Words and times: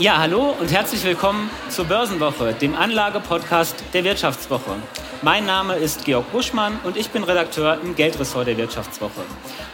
Ja, 0.00 0.16
hallo 0.16 0.56
und 0.58 0.72
herzlich 0.72 1.04
willkommen 1.04 1.50
zur 1.68 1.84
Börsenwoche, 1.84 2.54
dem 2.54 2.74
Anlagepodcast 2.74 3.84
der 3.92 4.02
Wirtschaftswoche. 4.02 4.76
Mein 5.20 5.44
Name 5.44 5.74
ist 5.74 6.06
Georg 6.06 6.32
Buschmann 6.32 6.80
und 6.84 6.96
ich 6.96 7.10
bin 7.10 7.22
Redakteur 7.22 7.78
im 7.82 7.94
Geldressort 7.94 8.46
der 8.46 8.56
Wirtschaftswoche. 8.56 9.20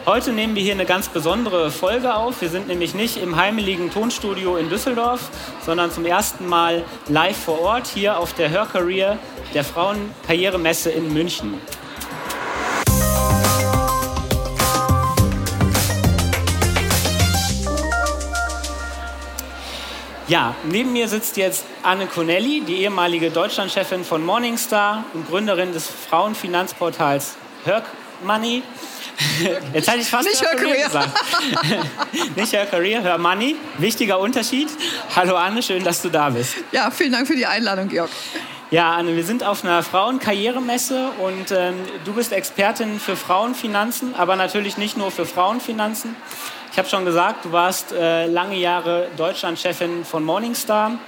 Heute 0.05 0.33
nehmen 0.33 0.57
wir 0.57 0.65
hier 0.65 0.73
eine 0.73 0.85
ganz 0.85 1.09
besondere 1.09 1.71
Folge 1.71 2.17
auf. 2.17 2.41
Wir 2.41 2.49
sind 2.49 2.67
nämlich 2.67 2.93
nicht 2.93 3.19
im 3.19 3.37
heimeligen 3.37 3.93
Tonstudio 3.93 4.57
in 4.57 4.69
Düsseldorf, 4.69 5.31
sondern 5.65 5.93
zum 5.93 6.05
ersten 6.05 6.49
Mal 6.49 6.83
live 7.07 7.37
vor 7.37 7.61
Ort 7.61 7.87
hier 7.87 8.19
auf 8.19 8.33
der 8.33 8.49
Her 8.49 8.67
Career 8.67 9.19
der 9.55 9.63
Frauenkarrieremesse 9.63 10.91
in 10.91 11.13
München. 11.13 11.55
Ja, 20.29 20.57
neben 20.65 20.93
mir 20.93 21.07
sitzt 21.07 21.37
jetzt 21.37 21.65
Anne 21.85 22.07
Connelly, 22.07 22.61
die 22.63 22.79
ehemalige 22.79 23.31
Deutschlandchefin 23.31 24.05
von 24.05 24.25
Morningstar 24.27 25.05
und 25.15 25.29
Gründerin 25.29 25.73
des 25.73 25.87
Frauenfinanzportals 25.87 27.37
Herc 27.65 27.85
Money. 28.25 28.65
Jetzt 29.73 29.89
hatte 29.89 30.01
ich 30.01 30.09
fast 30.09 30.29
Nicht 30.29 30.43
Her 30.43 30.57
Career 30.57 30.87
gesagt. 30.87 31.11
Nicht 32.37 32.53
Her 32.53 32.67
Career, 32.67 33.03
Her 33.03 33.19
Money. 33.19 33.55
Wichtiger 33.79 34.19
Unterschied. 34.19 34.69
Hallo 35.15 35.37
Anne, 35.37 35.63
schön, 35.63 35.85
dass 35.85 36.03
du 36.03 36.09
da 36.09 36.29
bist. 36.31 36.57
Ja, 36.73 36.91
vielen 36.91 37.13
Dank 37.13 37.29
für 37.29 37.37
die 37.37 37.47
Einladung, 37.47 37.87
Georg. 37.87 38.11
Ja, 38.73 38.95
Anne, 38.97 39.15
wir 39.15 39.23
sind 39.23 39.45
auf 39.45 39.63
einer 39.63 39.85
Frauenkarrieremesse 39.85 41.11
und 41.25 41.53
ähm, 41.53 41.77
du 42.05 42.15
bist 42.15 42.33
Expertin 42.33 42.99
für 42.99 43.15
Frauenfinanzen, 43.15 44.17
aber 44.17 44.35
natürlich 44.35 44.77
nicht 44.77 44.97
nur 44.97 45.13
für 45.13 45.25
Frauenfinanzen. 45.25 46.17
Ich 46.73 46.77
habe 46.77 46.89
schon 46.89 47.05
gesagt, 47.05 47.45
du 47.45 47.53
warst 47.53 47.93
äh, 47.93 48.27
lange 48.27 48.57
Jahre 48.57 49.07
Deutschlandchefin 49.17 50.05
von 50.05 50.25
Morningstar. 50.25 50.99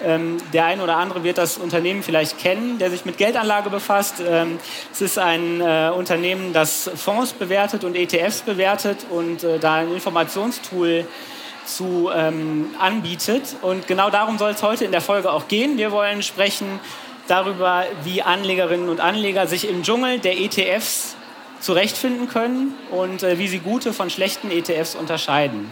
Ähm, 0.00 0.36
der 0.52 0.66
ein 0.66 0.80
oder 0.80 0.96
andere 0.96 1.24
wird 1.24 1.38
das 1.38 1.58
Unternehmen 1.58 2.04
vielleicht 2.04 2.38
kennen, 2.38 2.78
der 2.78 2.88
sich 2.88 3.04
mit 3.04 3.18
Geldanlage 3.18 3.68
befasst. 3.68 4.22
Ähm, 4.24 4.60
es 4.92 5.00
ist 5.00 5.18
ein 5.18 5.60
äh, 5.60 5.90
Unternehmen, 5.92 6.52
das 6.52 6.88
Fonds 6.94 7.32
bewertet 7.32 7.82
und 7.82 7.96
ETFs 7.96 8.42
bewertet 8.42 9.06
und 9.10 9.42
äh, 9.42 9.58
da 9.58 9.74
ein 9.74 9.92
Informationstool 9.92 11.04
zu 11.64 12.10
ähm, 12.14 12.70
anbietet. 12.78 13.56
Und 13.60 13.88
genau 13.88 14.08
darum 14.08 14.38
soll 14.38 14.52
es 14.52 14.62
heute 14.62 14.84
in 14.84 14.92
der 14.92 15.00
Folge 15.00 15.32
auch 15.32 15.48
gehen. 15.48 15.78
Wir 15.78 15.90
wollen 15.90 16.22
sprechen 16.22 16.78
darüber, 17.28 17.84
wie 18.02 18.22
Anlegerinnen 18.22 18.88
und 18.88 19.00
Anleger 19.00 19.46
sich 19.46 19.68
im 19.68 19.82
Dschungel 19.82 20.18
der 20.18 20.38
ETFs 20.38 21.14
zurechtfinden 21.60 22.28
können 22.28 22.74
und 22.90 23.22
äh, 23.22 23.38
wie 23.38 23.48
sie 23.48 23.58
gute 23.58 23.92
von 23.92 24.10
schlechten 24.10 24.50
ETFs 24.50 24.94
unterscheiden. 24.94 25.68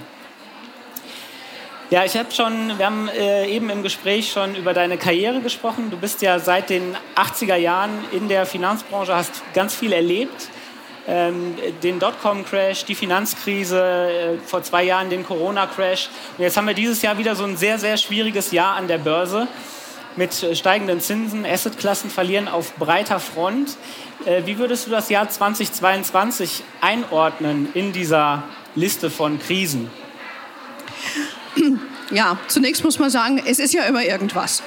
Ja, 1.88 2.04
ich 2.04 2.16
habe 2.16 2.32
schon, 2.32 2.78
wir 2.78 2.86
haben 2.86 3.08
äh, 3.08 3.46
eben 3.46 3.70
im 3.70 3.84
Gespräch 3.84 4.32
schon 4.32 4.56
über 4.56 4.74
deine 4.74 4.98
Karriere 4.98 5.40
gesprochen. 5.40 5.88
Du 5.88 5.96
bist 5.96 6.20
ja 6.20 6.40
seit 6.40 6.68
den 6.68 6.96
80er 7.14 7.54
Jahren 7.54 7.92
in 8.10 8.28
der 8.28 8.44
Finanzbranche, 8.44 9.14
hast 9.14 9.42
ganz 9.54 9.74
viel 9.74 9.92
erlebt. 9.92 10.48
Ähm, 11.08 11.54
den 11.84 12.00
Dotcom-Crash, 12.00 12.84
die 12.86 12.96
Finanzkrise, 12.96 13.80
äh, 13.80 14.38
vor 14.44 14.64
zwei 14.64 14.82
Jahren 14.82 15.10
den 15.10 15.24
Corona-Crash. 15.24 16.08
Und 16.36 16.42
jetzt 16.42 16.56
haben 16.56 16.66
wir 16.66 16.74
dieses 16.74 17.02
Jahr 17.02 17.16
wieder 17.18 17.36
so 17.36 17.44
ein 17.44 17.56
sehr, 17.56 17.78
sehr 17.78 17.96
schwieriges 17.96 18.50
Jahr 18.50 18.74
an 18.74 18.88
der 18.88 18.98
Börse 18.98 19.46
mit 20.16 20.42
äh, 20.42 20.54
steigenden 20.54 21.00
Zinsen. 21.00 21.44
Assetklassen 21.46 22.10
verlieren 22.10 22.48
auf 22.48 22.74
breiter 22.76 23.20
Front. 23.20 23.76
Äh, 24.24 24.42
wie 24.46 24.58
würdest 24.58 24.86
du 24.86 24.90
das 24.90 25.08
Jahr 25.08 25.28
2022 25.28 26.62
einordnen 26.80 27.68
in 27.74 27.92
dieser 27.92 28.44
Liste 28.74 29.10
von 29.10 29.38
Krisen? 29.38 29.90
Ja, 32.10 32.38
zunächst 32.46 32.84
muss 32.84 32.98
man 32.98 33.10
sagen, 33.10 33.42
es 33.44 33.58
ist 33.58 33.74
ja 33.74 33.82
immer 33.84 34.04
irgendwas. 34.04 34.62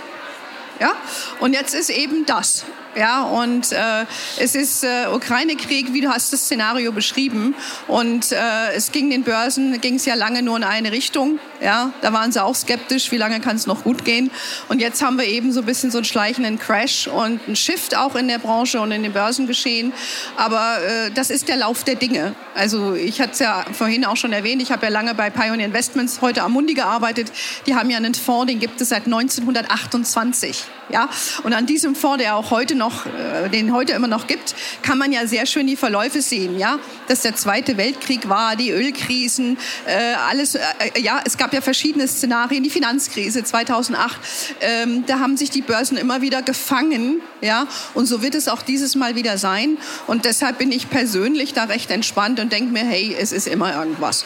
Ja? 0.80 0.94
Und 1.40 1.54
jetzt 1.54 1.74
ist 1.74 1.90
eben 1.90 2.26
das. 2.26 2.66
Ja, 2.96 3.24
und 3.24 3.72
äh, 3.72 4.06
es 4.40 4.56
ist 4.56 4.84
äh, 4.84 5.08
Ukraine-Krieg, 5.14 5.94
wie 5.94 6.02
du 6.02 6.10
hast 6.10 6.34
das 6.34 6.42
Szenario 6.42 6.92
beschrieben. 6.92 7.54
Und 7.88 8.32
äh, 8.32 8.74
es 8.76 8.92
ging 8.92 9.12
den 9.12 9.24
Börsen, 9.24 9.80
ging 9.80 9.96
es 9.96 10.06
ja 10.06 10.16
lange 10.16 10.42
nur 10.42 10.58
in 10.58 10.64
eine 10.64 10.92
Richtung. 10.92 11.40
Ja, 11.62 11.92
da 12.02 12.14
waren 12.14 12.32
sie 12.32 12.44
auch 12.44 12.56
skeptisch, 12.56 13.12
wie 13.12 13.18
lange 13.18 13.42
kann 13.42 13.56
es 13.56 13.68
noch 13.68 13.84
gut 13.84 14.06
gehen. 14.06 14.32
Und 14.70 14.82
jetzt 14.82 15.04
haben 15.04 15.18
wir 15.18 15.26
eben 15.26 15.52
so 15.52 15.60
ein 15.60 15.66
bisschen 15.66 15.92
so 15.92 16.00
einen 16.00 16.06
schleichenden 16.06 16.58
Crash 16.58 17.08
und 17.08 17.42
einen 17.46 17.56
Shift 17.56 17.96
auch 17.96 18.16
in 18.16 18.28
der 18.28 18.40
Branche 18.40 18.82
und 18.82 18.92
in 18.92 19.04
den 19.04 19.14
Börsen 19.14 19.46
geschehen. 19.46 19.94
Aber 20.36 20.78
äh, 20.82 21.12
das 21.12 21.30
ist 21.30 21.48
der 21.48 21.58
Lauf 21.58 21.84
der 21.84 21.96
Dinge. 21.96 22.34
Also 22.56 22.96
ich 22.96 23.22
hatte 23.22 23.34
es 23.34 23.40
ja 23.40 23.66
vorhin 23.72 24.04
auch 24.04 24.18
schon 24.18 24.34
erwähnt, 24.34 24.62
ich 24.62 24.72
habe 24.72 24.88
ja 24.88 24.92
lange 24.92 25.14
bei 25.14 25.30
Pioneer 25.30 25.68
Investments, 25.68 26.22
heute 26.22 26.42
Amundi 26.42 26.74
gearbeitet. 26.74 27.32
Die 27.68 27.76
haben 27.76 27.90
ja 27.90 27.98
einen 27.98 28.16
Fonds, 28.16 28.48
den 28.52 28.60
gibt 28.60 28.82
es 28.82 28.90
seit 28.90 29.06
1928. 29.06 30.66
Ja, 30.92 31.08
und 31.44 31.54
an 31.54 31.68
diesem 31.68 31.94
Fonds, 31.94 32.18
der 32.24 32.36
auch 32.36 32.50
heute 32.50 32.76
noch, 32.80 33.06
äh, 33.06 33.50
den 33.50 33.72
heute 33.72 33.94
immer 33.94 34.08
noch 34.08 34.26
gibt, 34.26 34.56
kann 34.82 34.98
man 34.98 35.12
ja 35.12 35.28
sehr 35.28 35.46
schön 35.46 35.68
die 35.68 35.76
Verläufe 35.76 36.24
sehen. 36.24 36.58
Ja, 36.58 36.80
dass 37.08 37.22
der 37.22 37.36
Zweite 37.36 37.78
Weltkrieg 37.78 38.28
war, 38.28 38.56
die 38.56 38.72
Ölkrisen, 38.72 39.60
äh, 39.86 40.16
alles. 40.28 40.56
Äh, 40.56 40.62
ja, 41.00 41.22
es 41.24 41.38
gab 41.38 41.54
ja 41.54 41.62
verschiedene 41.62 42.08
Szenarien, 42.08 42.64
die 42.64 42.72
Finanzkrise 42.72 43.44
2008. 43.44 44.20
Ähm, 44.62 45.04
da 45.06 45.20
haben 45.20 45.38
sich 45.38 45.52
die 45.52 45.62
Börsen 45.62 45.98
immer 45.98 46.22
wieder 46.22 46.42
gefangen. 46.42 47.22
Ja, 47.42 47.68
und 47.94 48.08
so 48.08 48.24
wird 48.24 48.34
es 48.34 48.48
auch 48.48 48.64
dieses 48.64 48.96
Mal 48.96 49.16
wieder 49.16 49.38
sein. 49.38 49.78
Und 50.08 50.26
deshalb 50.26 50.58
bin 50.58 50.72
ich 50.72 50.90
persönlich 50.90 51.54
da 51.54 51.66
recht 51.66 51.92
entspannt 51.92 52.40
und 52.40 52.52
denke 52.52 52.72
mir, 52.72 52.84
hey, 52.84 53.16
es 53.20 53.32
ist 53.32 53.48
immer 53.48 53.76
irgendwas. 53.76 54.26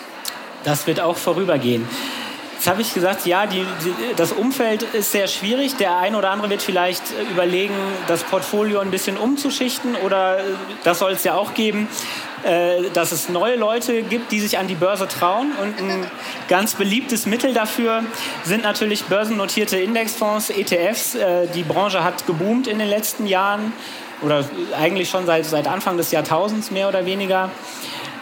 Das 0.64 0.88
wird 0.88 1.02
auch 1.02 1.18
vorübergehen. 1.18 1.86
Jetzt 2.64 2.70
habe 2.70 2.82
ich 2.82 2.94
gesagt, 2.94 3.26
ja, 3.26 3.46
die, 3.46 3.66
die, 3.84 4.16
das 4.16 4.32
Umfeld 4.32 4.84
ist 4.84 5.12
sehr 5.12 5.28
schwierig. 5.28 5.76
Der 5.76 5.98
eine 5.98 6.18
oder 6.18 6.30
andere 6.30 6.50
wird 6.50 6.62
vielleicht 6.62 7.04
überlegen, 7.30 7.74
das 8.08 8.24
Portfolio 8.24 8.80
ein 8.80 8.90
bisschen 8.90 9.18
umzuschichten 9.18 9.98
oder 9.98 10.40
äh, 10.40 10.44
das 10.86 11.00
soll 11.00 11.12
es 11.12 11.26
ja 11.26 11.36
auch 11.36 11.56
geben, 11.56 11.90
äh, 12.46 12.84
dass 12.94 13.12
es 13.12 13.28
neue 13.28 13.58
Leute 13.58 14.02
gibt, 14.04 14.32
die 14.32 14.40
sich 14.40 14.60
an 14.60 14.68
die 14.68 14.76
Börse 14.76 15.10
trauen. 15.10 15.52
Und 15.62 15.78
ein 15.78 16.10
ganz 16.48 16.76
beliebtes 16.76 17.26
Mittel 17.26 17.54
dafür 17.54 18.06
sind 18.46 18.64
natürlich 18.64 19.04
börsennotierte 19.04 19.78
Indexfonds, 19.78 20.50
ETFs. 20.50 21.16
Äh, 21.16 21.48
die 21.48 21.64
Branche 21.64 22.02
hat 22.02 22.26
geboomt 22.28 22.68
in 22.68 22.80
den 22.80 22.88
letzten 22.88 23.28
Jahren 23.28 23.74
oder 24.22 24.46
eigentlich 24.80 25.10
schon 25.10 25.26
seit, 25.26 25.46
seit 25.46 25.68
Anfang 25.68 25.98
des 25.98 26.12
Jahrtausends 26.12 26.72
mehr 26.72 26.88
oder 26.88 27.06
weniger. 27.06 27.52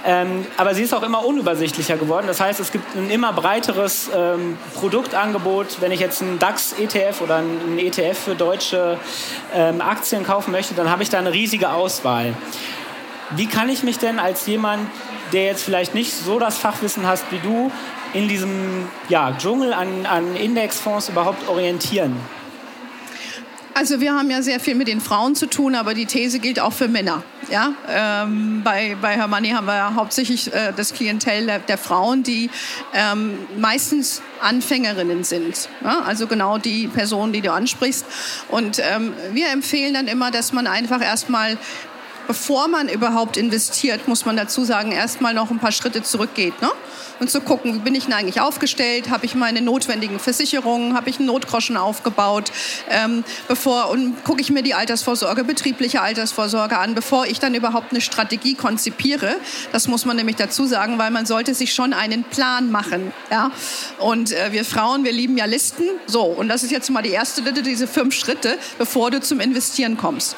Ähm, 0.06 0.46
aber 0.58 0.74
sie 0.74 0.84
ist 0.84 0.94
auch 0.94 1.04
immer 1.04 1.26
unübersichtlicher 1.26 1.98
geworden. 1.98 2.26
Das 2.28 2.40
heißt, 2.40 2.60
es 2.60 2.72
gibt 2.72 2.96
ein 2.96 3.10
immer 3.10 3.34
breiteres 3.34 4.10
ähm, 4.16 4.58
Produktangebot. 4.76 5.80
Wenn 5.80 5.92
ich 5.92 6.00
jetzt 6.00 6.22
einen 6.22 6.40
DAX-ETF 6.40 7.22
oder 7.22 7.38
einen 7.38 7.78
ETF 7.78 8.18
für 8.18 8.36
deutsche 8.36 8.98
ähm, 9.54 9.82
Aktien 9.82 10.24
kaufen 10.26 10.52
möchte, 10.52 10.74
dann 10.74 10.90
habe 10.90 11.04
ich 11.04 11.10
da 11.10 11.20
eine 11.20 11.34
riesige 11.34 11.72
Auswahl. 11.72 12.34
Wie 13.32 13.46
kann 13.46 13.70
ich 13.70 13.84
mich 13.84 14.00
denn 14.00 14.20
als 14.20 14.46
jemand, 14.48 14.90
der 15.34 15.46
jetzt 15.46 15.64
vielleicht 15.64 15.94
nicht 15.94 16.14
so 16.14 16.40
das 16.40 16.58
Fachwissen 16.58 17.08
hast 17.08 17.26
wie 17.32 17.40
du, 17.40 17.72
in 18.14 18.28
diesem 18.28 18.90
ja, 19.08 19.34
Dschungel 19.38 19.72
an, 19.72 20.06
an 20.06 20.36
Indexfonds 20.36 21.10
überhaupt 21.10 21.48
orientieren? 21.48 22.18
Also 23.74 24.02
wir 24.02 24.14
haben 24.14 24.30
ja 24.30 24.42
sehr 24.42 24.60
viel 24.60 24.76
mit 24.76 24.88
den 24.88 25.00
Frauen 25.00 25.36
zu 25.36 25.46
tun, 25.46 25.76
aber 25.76 25.94
die 25.94 26.06
These 26.06 26.40
gilt 26.40 26.60
auch 26.60 26.74
für 26.74 26.88
Männer. 26.88 27.24
Ja? 27.50 27.74
Ähm, 27.90 28.62
bei, 28.64 28.98
bei 29.02 29.16
Hermanni 29.16 29.50
haben 29.50 29.66
wir 29.66 29.76
ja 29.76 29.94
hauptsächlich 29.96 30.54
äh, 30.54 30.74
das 30.76 30.94
Klientel 30.94 31.46
der, 31.46 31.60
der 31.60 31.78
Frauen, 31.78 32.24
die 32.24 32.50
ähm, 32.94 33.38
meistens 33.58 34.22
Anfängerinnen 34.42 35.24
sind. 35.24 35.70
Ja? 35.84 36.02
Also 36.02 36.28
genau 36.28 36.58
die 36.58 36.88
Personen, 36.88 37.34
die 37.34 37.42
du 37.42 37.52
ansprichst. 37.52 38.06
Und 38.50 38.80
ähm, 38.80 39.14
wir 39.32 39.50
empfehlen 39.52 39.94
dann 39.94 40.08
immer, 40.08 40.32
dass 40.32 40.52
man 40.54 40.68
einfach 40.68 41.02
erstmal 41.02 41.58
bevor 42.32 42.70
man 42.70 42.88
überhaupt 42.88 43.36
investiert, 43.36 44.08
muss 44.08 44.26
man 44.26 44.38
dazu 44.38 44.64
sagen, 44.64 44.94
erstmal 44.94 45.34
noch 45.34 45.52
ein 45.52 45.60
paar 45.60 45.74
Schritte 45.74 46.02
zurückgeht. 46.02 46.62
Ne? 46.62 46.70
Und 47.20 47.30
zu 47.30 47.42
gucken, 47.42 47.76
wie 47.76 47.80
bin 47.80 47.94
ich 47.94 48.06
denn 48.06 48.14
eigentlich 48.14 48.40
aufgestellt? 48.40 49.10
Habe 49.10 49.26
ich 49.26 49.36
meine 49.36 49.62
notwendigen 49.62 50.18
Versicherungen? 50.18 50.96
Habe 50.96 51.10
ich 51.10 51.18
einen 51.18 51.28
Notgroschen 51.28 51.76
aufgebaut? 51.76 52.54
Ähm, 52.90 53.26
bevor, 53.50 53.90
und 53.90 54.24
gucke 54.24 54.40
ich 54.40 54.50
mir 54.50 54.64
die 54.64 54.74
Altersvorsorge, 54.74 55.44
betriebliche 55.44 56.02
Altersvorsorge 56.02 56.78
an, 56.78 56.96
bevor 56.96 57.26
ich 57.26 57.40
dann 57.40 57.54
überhaupt 57.54 57.92
eine 57.92 58.00
Strategie 58.00 58.56
konzipiere. 58.56 59.36
Das 59.74 59.90
muss 59.90 60.06
man 60.06 60.16
nämlich 60.16 60.38
dazu 60.38 60.66
sagen, 60.66 60.98
weil 60.98 61.12
man 61.12 61.26
sollte 61.26 61.54
sich 61.54 61.74
schon 61.74 61.92
einen 61.92 62.24
Plan 62.24 62.72
machen. 62.72 63.12
Ja? 63.30 63.52
Und 64.00 64.32
äh, 64.32 64.54
wir 64.54 64.64
Frauen, 64.64 65.04
wir 65.04 65.12
lieben 65.12 65.38
ja 65.38 65.46
Listen. 65.46 65.84
So, 66.08 66.24
und 66.24 66.48
das 66.48 66.64
ist 66.64 66.72
jetzt 66.72 66.90
mal 66.90 67.02
die 67.02 67.10
erste 67.10 67.42
Liste, 67.42 67.62
diese 67.62 67.88
fünf 67.88 68.16
Schritte, 68.16 68.58
bevor 68.78 69.12
du 69.12 69.20
zum 69.20 69.42
Investieren 69.42 69.98
kommst. 69.98 70.38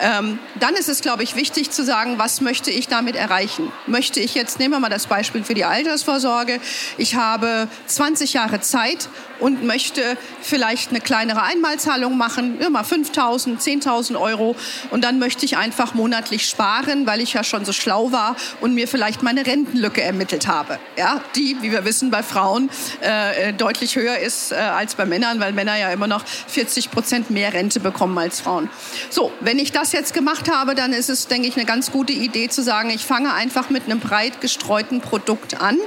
Ähm, 0.00 0.38
dann 0.60 0.74
ist 0.74 0.88
es, 0.88 1.00
glaube 1.00 1.22
ich, 1.22 1.36
wichtig 1.36 1.70
zu 1.70 1.84
sagen, 1.84 2.18
was 2.18 2.40
möchte 2.40 2.70
ich 2.70 2.88
damit 2.88 3.16
erreichen? 3.16 3.72
Möchte 3.86 4.20
ich 4.20 4.34
jetzt, 4.34 4.58
nehmen 4.58 4.74
wir 4.74 4.80
mal 4.80 4.88
das 4.88 5.06
Beispiel 5.06 5.44
für 5.44 5.54
die 5.54 5.64
Altersvorsorge, 5.64 6.60
ich 6.98 7.14
habe 7.16 7.68
20 7.86 8.32
Jahre 8.32 8.60
Zeit 8.60 9.08
und 9.40 9.64
möchte 9.64 10.16
vielleicht 10.42 10.90
eine 10.90 11.00
kleinere 11.00 11.42
Einmalzahlung 11.42 12.16
machen, 12.16 12.60
immer 12.60 12.82
5.000, 12.82 13.60
10.000 13.60 14.20
Euro 14.20 14.56
und 14.90 15.04
dann 15.04 15.18
möchte 15.18 15.44
ich 15.44 15.56
einfach 15.56 15.94
monatlich 15.94 16.46
sparen, 16.46 17.06
weil 17.06 17.20
ich 17.20 17.32
ja 17.32 17.44
schon 17.44 17.64
so 17.64 17.72
schlau 17.72 18.12
war 18.12 18.36
und 18.60 18.74
mir 18.74 18.88
vielleicht 18.88 19.22
meine 19.22 19.46
Rentenlücke 19.46 20.02
ermittelt 20.02 20.46
habe. 20.46 20.78
Ja, 20.96 21.20
die, 21.36 21.56
wie 21.60 21.72
wir 21.72 21.84
wissen, 21.84 22.10
bei 22.10 22.22
Frauen 22.22 22.70
äh, 23.00 23.52
deutlich 23.52 23.96
höher 23.96 24.18
ist 24.18 24.52
äh, 24.52 24.56
als 24.56 24.94
bei 24.94 25.04
Männern, 25.04 25.40
weil 25.40 25.52
Männer 25.52 25.76
ja 25.76 25.90
immer 25.90 26.06
noch 26.06 26.24
40 26.48 26.90
Prozent 26.90 27.30
mehr 27.30 27.52
Rente 27.52 27.80
bekommen 27.80 28.16
als 28.18 28.40
Frauen. 28.40 28.70
So, 29.10 29.32
wenn 29.40 29.58
ich 29.58 29.72
das 29.72 29.83
jetzt 29.92 30.14
gemacht 30.14 30.50
habe, 30.50 30.74
dann 30.74 30.92
ist 30.92 31.10
es, 31.10 31.26
denke 31.26 31.48
ich, 31.48 31.56
eine 31.56 31.64
ganz 31.64 31.90
gute 31.90 32.12
Idee 32.12 32.48
zu 32.48 32.62
sagen, 32.62 32.90
ich 32.90 33.04
fange 33.04 33.32
einfach 33.32 33.70
mit 33.70 33.84
einem 33.84 34.00
breit 34.00 34.40
gestreuten 34.40 35.00
Produkt 35.00 35.60
an. 35.60 35.78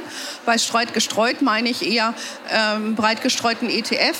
Bei 0.46 0.58
streit 0.58 0.94
gestreut 0.94 1.42
meine 1.42 1.70
ich 1.70 1.90
eher 1.90 2.14
ähm, 2.50 2.96
breit 2.96 3.22
gestreuten 3.22 3.70
ETF 3.70 4.18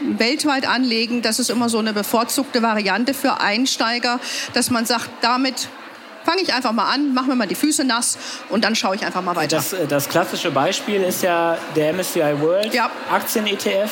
weltweit 0.00 0.68
anlegen. 0.68 1.22
Das 1.22 1.38
ist 1.38 1.50
immer 1.50 1.68
so 1.68 1.78
eine 1.78 1.92
bevorzugte 1.92 2.62
Variante 2.62 3.14
für 3.14 3.40
Einsteiger, 3.40 4.20
dass 4.54 4.70
man 4.70 4.86
sagt, 4.86 5.10
damit 5.22 5.68
fange 6.24 6.42
ich 6.42 6.52
einfach 6.52 6.72
mal 6.72 6.92
an, 6.92 7.14
mache 7.14 7.28
mir 7.28 7.36
mal 7.36 7.48
die 7.48 7.54
Füße 7.54 7.84
nass 7.84 8.18
und 8.50 8.62
dann 8.64 8.74
schaue 8.76 8.94
ich 8.94 9.04
einfach 9.04 9.22
mal 9.22 9.34
weiter. 9.34 9.56
Das, 9.56 9.74
das 9.88 10.08
klassische 10.08 10.50
Beispiel 10.50 11.02
ist 11.02 11.22
ja 11.22 11.56
der 11.74 11.92
MSCI 11.94 12.40
World 12.40 12.74
ja. 12.74 12.90
Aktien-ETF. 13.10 13.90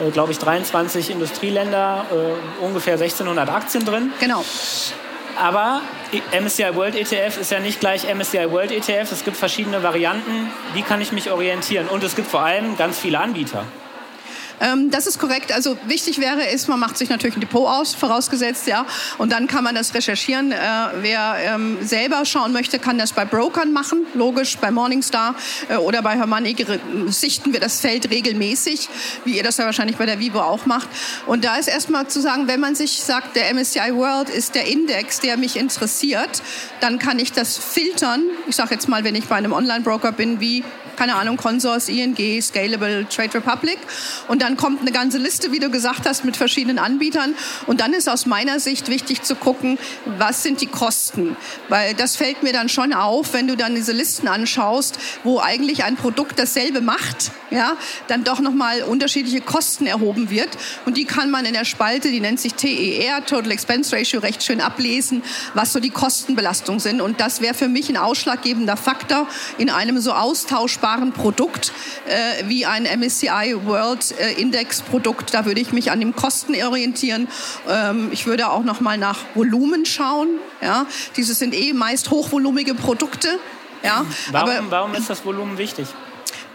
Äh, 0.00 0.10
Glaube 0.10 0.32
ich, 0.32 0.38
23 0.38 1.10
Industrieländer, 1.10 2.06
äh, 2.10 2.64
ungefähr 2.64 2.94
1600 2.94 3.48
Aktien 3.48 3.84
drin. 3.84 4.12
Genau. 4.20 4.44
Aber 5.36 5.80
MSCI 6.40 6.74
World 6.76 6.94
ETF 6.94 7.40
ist 7.40 7.50
ja 7.50 7.58
nicht 7.58 7.80
gleich 7.80 8.04
MSCI 8.12 8.50
World 8.50 8.70
ETF. 8.70 9.10
Es 9.10 9.24
gibt 9.24 9.36
verschiedene 9.36 9.82
Varianten. 9.82 10.50
Wie 10.74 10.82
kann 10.82 11.00
ich 11.00 11.10
mich 11.10 11.30
orientieren? 11.30 11.88
Und 11.88 12.04
es 12.04 12.14
gibt 12.14 12.28
vor 12.28 12.42
allem 12.42 12.76
ganz 12.76 12.98
viele 12.98 13.18
Anbieter. 13.18 13.64
Ähm, 14.60 14.90
das 14.90 15.06
ist 15.06 15.18
korrekt. 15.18 15.52
Also 15.52 15.76
wichtig 15.86 16.18
wäre 16.20 16.44
ist, 16.44 16.68
man 16.68 16.80
macht 16.80 16.96
sich 16.96 17.08
natürlich 17.08 17.36
ein 17.36 17.40
Depot 17.40 17.68
aus, 17.68 17.94
vorausgesetzt, 17.94 18.66
ja. 18.66 18.86
Und 19.18 19.32
dann 19.32 19.46
kann 19.46 19.64
man 19.64 19.74
das 19.74 19.94
recherchieren. 19.94 20.52
Äh, 20.52 20.56
wer 21.00 21.36
ähm, 21.40 21.78
selber 21.82 22.24
schauen 22.24 22.52
möchte, 22.52 22.78
kann 22.78 22.98
das 22.98 23.12
bei 23.12 23.24
Brokern 23.24 23.72
machen, 23.72 24.06
logisch, 24.14 24.56
bei 24.58 24.70
Morningstar 24.70 25.34
äh, 25.68 25.76
oder 25.76 26.02
bei 26.02 26.16
Hermann 26.16 26.44
sichten 27.08 27.52
wir 27.52 27.60
das 27.60 27.80
Feld 27.80 28.10
regelmäßig, 28.10 28.88
wie 29.24 29.36
ihr 29.36 29.42
das 29.42 29.56
ja 29.56 29.64
wahrscheinlich 29.64 29.96
bei 29.96 30.06
der 30.06 30.18
Vivo 30.18 30.40
auch 30.40 30.66
macht. 30.66 30.88
Und 31.26 31.44
da 31.44 31.56
ist 31.56 31.68
erstmal 31.68 32.08
zu 32.08 32.20
sagen, 32.20 32.46
wenn 32.48 32.60
man 32.60 32.74
sich 32.74 33.02
sagt, 33.02 33.36
der 33.36 33.52
MSCI 33.54 33.94
World 33.94 34.28
ist 34.28 34.54
der 34.54 34.66
Index, 34.66 35.20
der 35.20 35.36
mich 35.36 35.56
interessiert, 35.56 36.42
dann 36.80 36.98
kann 36.98 37.18
ich 37.18 37.32
das 37.32 37.56
filtern. 37.56 38.22
Ich 38.46 38.56
sage 38.56 38.74
jetzt 38.74 38.88
mal, 38.88 39.04
wenn 39.04 39.14
ich 39.14 39.24
bei 39.26 39.36
einem 39.36 39.52
Online-Broker 39.52 40.12
bin, 40.12 40.40
wie 40.40 40.64
keine 40.96 41.16
Ahnung, 41.16 41.36
Consors, 41.36 41.88
ING, 41.88 42.42
Scalable, 42.42 43.06
Trade 43.08 43.34
Republic. 43.34 43.78
Und 44.28 44.42
dann 44.42 44.56
kommt 44.56 44.80
eine 44.80 44.92
ganze 44.92 45.18
Liste, 45.18 45.52
wie 45.52 45.58
du 45.58 45.70
gesagt 45.70 46.06
hast, 46.06 46.24
mit 46.24 46.36
verschiedenen 46.36 46.78
Anbietern. 46.78 47.34
Und 47.66 47.80
dann 47.80 47.92
ist 47.92 48.08
aus 48.08 48.26
meiner 48.26 48.60
Sicht 48.60 48.88
wichtig 48.88 49.22
zu 49.22 49.34
gucken, 49.34 49.78
was 50.18 50.42
sind 50.42 50.60
die 50.60 50.66
Kosten? 50.66 51.36
Weil 51.68 51.94
das 51.94 52.16
fällt 52.16 52.42
mir 52.42 52.52
dann 52.52 52.68
schon 52.68 52.92
auf, 52.92 53.32
wenn 53.32 53.46
du 53.46 53.56
dann 53.56 53.74
diese 53.74 53.92
Listen 53.92 54.28
anschaust, 54.28 54.98
wo 55.22 55.40
eigentlich 55.40 55.84
ein 55.84 55.96
Produkt 55.96 56.38
dasselbe 56.38 56.80
macht, 56.80 57.32
ja, 57.50 57.76
dann 58.08 58.24
doch 58.24 58.40
nochmal 58.40 58.82
unterschiedliche 58.82 59.40
Kosten 59.40 59.86
erhoben 59.86 60.30
wird. 60.30 60.50
Und 60.86 60.96
die 60.96 61.04
kann 61.04 61.30
man 61.30 61.44
in 61.44 61.54
der 61.54 61.64
Spalte, 61.64 62.10
die 62.10 62.20
nennt 62.20 62.40
sich 62.40 62.54
TER, 62.54 63.24
Total 63.26 63.50
Expense 63.50 63.94
Ratio, 63.96 64.20
recht 64.20 64.42
schön 64.42 64.60
ablesen, 64.60 65.22
was 65.54 65.72
so 65.72 65.80
die 65.80 65.90
Kostenbelastungen 65.90 66.80
sind. 66.80 67.00
Und 67.00 67.20
das 67.20 67.40
wäre 67.40 67.54
für 67.54 67.68
mich 67.68 67.88
ein 67.88 67.96
ausschlaggebender 67.96 68.76
Faktor 68.76 69.26
in 69.58 69.70
einem 69.70 70.00
so 70.00 70.12
austauschbaren 70.12 70.83
vergleichbaren 70.84 71.12
Produkt 71.12 71.72
äh, 72.06 72.44
wie 72.46 72.66
ein 72.66 72.84
MSCI 72.84 73.56
World 73.64 74.14
äh, 74.18 74.32
Index 74.34 74.82
Produkt. 74.82 75.32
Da 75.32 75.46
würde 75.46 75.60
ich 75.60 75.72
mich 75.72 75.90
an 75.90 76.00
den 76.00 76.14
Kosten 76.14 76.54
orientieren. 76.62 77.28
Ähm, 77.68 78.10
ich 78.12 78.26
würde 78.26 78.50
auch 78.50 78.64
noch 78.64 78.80
mal 78.80 78.98
nach 78.98 79.18
Volumen 79.34 79.86
schauen. 79.86 80.38
Ja, 80.60 80.86
diese 81.16 81.34
sind 81.34 81.54
eh 81.54 81.72
meist 81.72 82.10
hochvolumige 82.10 82.74
Produkte. 82.74 83.28
Ja, 83.82 84.04
warum, 84.30 84.50
aber, 84.50 84.70
warum 84.70 84.94
ist 84.94 85.10
das 85.10 85.24
Volumen 85.24 85.58
wichtig? 85.58 85.86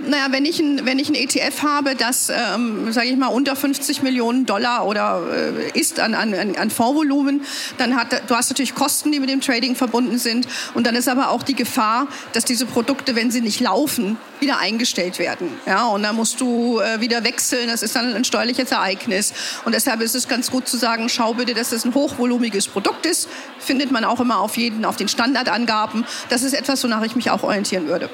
Naja, 0.01 0.28
wenn 0.31 0.46
ich 0.46 0.60
ein, 0.60 0.86
wenn 0.86 0.98
ich 0.98 1.10
ein 1.10 1.16
ETF 1.16 1.62
habe, 1.62 1.96
das, 1.96 2.30
ähm, 2.30 2.92
sage 2.92 3.07
ich 3.07 3.18
mal, 3.18 3.28
unter 3.28 3.56
50 3.56 4.01
Millionen 4.01 4.46
Dollar 4.46 4.86
oder 4.86 5.22
äh, 5.34 5.78
ist 5.78 6.00
an, 6.00 6.13
an, 6.13 6.34
an 6.34 6.69
Fondsvolumen, 6.69 7.42
dann 7.78 7.96
hat, 7.98 8.30
du 8.30 8.36
hast 8.36 8.50
natürlich 8.50 8.75
Kosten, 8.75 9.12
die 9.12 9.19
mit 9.19 9.30
dem 9.30 9.42
Trading 9.42 9.75
verbunden 9.75 10.18
sind. 10.18 10.48
Und 10.74 10.88
dann 10.88 10.96
ist 10.96 11.10
aber 11.10 11.30
auch 11.30 11.44
die 11.44 11.54
Gefahr, 11.54 12.07
dass 12.31 12.46
diese 12.46 12.66
Produkte, 12.66 13.16
wenn 13.16 13.30
sie 13.30 13.42
nicht 13.42 13.60
laufen, 13.60 14.18
wieder 14.40 14.60
eingestellt 14.60 15.19
werden. 15.19 15.50
Ja, 15.66 15.88
und 15.88 16.04
dann 16.04 16.16
musst 16.16 16.40
du 16.40 16.80
äh, 16.80 17.02
wieder 17.02 17.25
wechseln. 17.25 17.68
Das 17.68 17.84
ist 17.84 17.95
dann 17.95 18.13
ein 18.13 18.24
steuerliches 18.24 18.72
Ereignis. 18.72 19.34
Und 19.66 19.75
deshalb 19.75 20.02
ist 20.02 20.16
es 20.16 20.30
ganz 20.30 20.50
gut 20.50 20.68
zu 20.68 20.78
sagen, 20.78 21.10
schau 21.10 21.34
bitte, 21.34 21.54
dass 21.54 21.74
es 21.74 21.84
ein 21.84 21.94
hochvolumiges 21.94 22.69
Produkt 22.69 23.06
ist. 23.06 23.28
Findet 23.60 23.92
man 23.92 24.06
auch 24.06 24.22
immer 24.22 24.40
auf 24.40 24.56
jeden, 24.56 24.86
auf 24.86 24.95
den 24.95 25.10
Standardangaben. 25.10 26.06
Das 26.30 26.44
ist 26.44 26.54
etwas, 26.54 26.81
wonach 26.86 27.04
ich 27.04 27.18
mich 27.18 27.31
auch 27.31 27.44
orientieren 27.44 27.88
würde. 27.88 28.10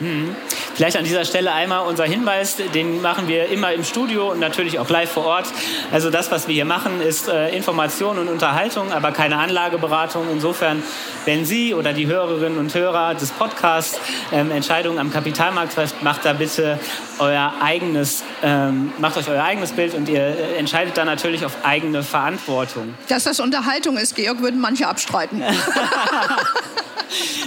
Mhm. 0.00 0.34
Vielleicht 0.74 0.96
an 0.96 1.04
dieser 1.04 1.24
Stelle 1.24 1.52
einmal 1.52 1.86
unser 1.86 2.04
Hinweis, 2.04 2.56
den 2.74 3.02
machen 3.02 3.28
wir 3.28 3.48
immer 3.50 3.72
im 3.72 3.84
Studio 3.84 4.30
und 4.30 4.40
natürlich 4.40 4.78
auch 4.78 4.88
live 4.88 5.10
vor 5.10 5.26
Ort. 5.26 5.46
Also 5.92 6.10
das, 6.10 6.30
was 6.30 6.48
wir 6.48 6.54
hier 6.54 6.64
machen, 6.64 7.02
ist 7.02 7.28
äh, 7.28 7.54
Information 7.54 8.18
und 8.18 8.28
Unterhaltung, 8.28 8.92
aber 8.92 9.12
keine 9.12 9.36
Anlageberatung. 9.36 10.26
Insofern, 10.32 10.82
wenn 11.26 11.44
Sie 11.44 11.74
oder 11.74 11.92
die 11.92 12.06
Hörerinnen 12.06 12.58
und 12.58 12.74
Hörer 12.74 13.14
des 13.14 13.30
Podcasts 13.30 14.00
ähm, 14.32 14.50
Entscheidungen 14.50 14.98
am 14.98 15.12
Kapitalmarkt 15.12 15.74
treffen, 15.74 15.98
macht 16.02 16.24
da 16.24 16.32
bitte 16.32 16.78
euer 17.18 17.52
eigenes, 17.60 18.24
ähm, 18.42 18.92
macht 18.98 19.18
euch 19.18 19.28
euer 19.28 19.42
eigenes 19.42 19.72
Bild 19.72 19.94
und 19.94 20.08
ihr 20.08 20.22
äh, 20.22 20.56
entscheidet 20.58 20.96
dann 20.96 21.06
natürlich 21.06 21.44
auf 21.44 21.58
eigene 21.62 22.02
Verantwortung. 22.02 22.94
Dass 23.08 23.24
das 23.24 23.40
Unterhaltung 23.40 23.98
ist, 23.98 24.16
Georg, 24.16 24.40
würden 24.40 24.60
manche 24.60 24.88
abstreiten. 24.88 25.42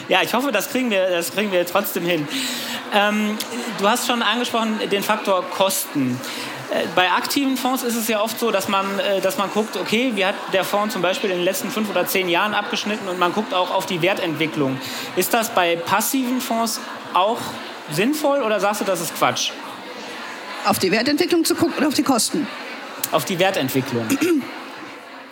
ja, 0.07 0.21
ich 0.21 0.33
hoffe, 0.33 0.51
das 0.51 0.69
kriegen 0.69 0.89
wir, 0.89 1.09
das 1.09 1.31
kriegen 1.31 1.51
wir 1.51 1.65
trotzdem 1.65 2.03
hin. 2.05 2.27
Ähm, 2.93 3.37
du 3.79 3.87
hast 3.87 4.07
schon 4.07 4.21
angesprochen 4.21 4.79
den 4.91 5.03
Faktor 5.03 5.43
Kosten. 5.49 6.19
Äh, 6.71 6.85
bei 6.95 7.11
aktiven 7.11 7.57
Fonds 7.57 7.83
ist 7.83 7.95
es 7.95 8.07
ja 8.07 8.21
oft 8.21 8.39
so, 8.39 8.51
dass 8.51 8.67
man, 8.67 8.99
äh, 8.99 9.21
dass 9.21 9.37
man 9.37 9.49
guckt, 9.51 9.77
okay, 9.77 10.11
wie 10.15 10.25
hat 10.25 10.35
der 10.53 10.63
Fonds 10.63 10.93
zum 10.93 11.01
Beispiel 11.01 11.29
in 11.29 11.37
den 11.37 11.45
letzten 11.45 11.69
fünf 11.71 11.89
oder 11.89 12.05
zehn 12.05 12.29
Jahren 12.29 12.53
abgeschnitten 12.53 13.07
und 13.07 13.19
man 13.19 13.33
guckt 13.33 13.53
auch 13.53 13.71
auf 13.71 13.85
die 13.85 14.01
Wertentwicklung. 14.01 14.79
Ist 15.15 15.33
das 15.33 15.49
bei 15.49 15.75
passiven 15.75 16.41
Fonds 16.41 16.79
auch 17.13 17.39
sinnvoll 17.91 18.41
oder 18.41 18.59
sagst 18.59 18.81
du, 18.81 18.85
das 18.85 19.01
ist 19.01 19.15
Quatsch? 19.15 19.51
Auf 20.65 20.79
die 20.79 20.91
Wertentwicklung 20.91 21.43
zu 21.43 21.55
gucken 21.55 21.77
oder 21.77 21.87
auf 21.87 21.93
die 21.93 22.03
Kosten? 22.03 22.47
Auf 23.11 23.25
die 23.25 23.37
Wertentwicklung. 23.37 24.07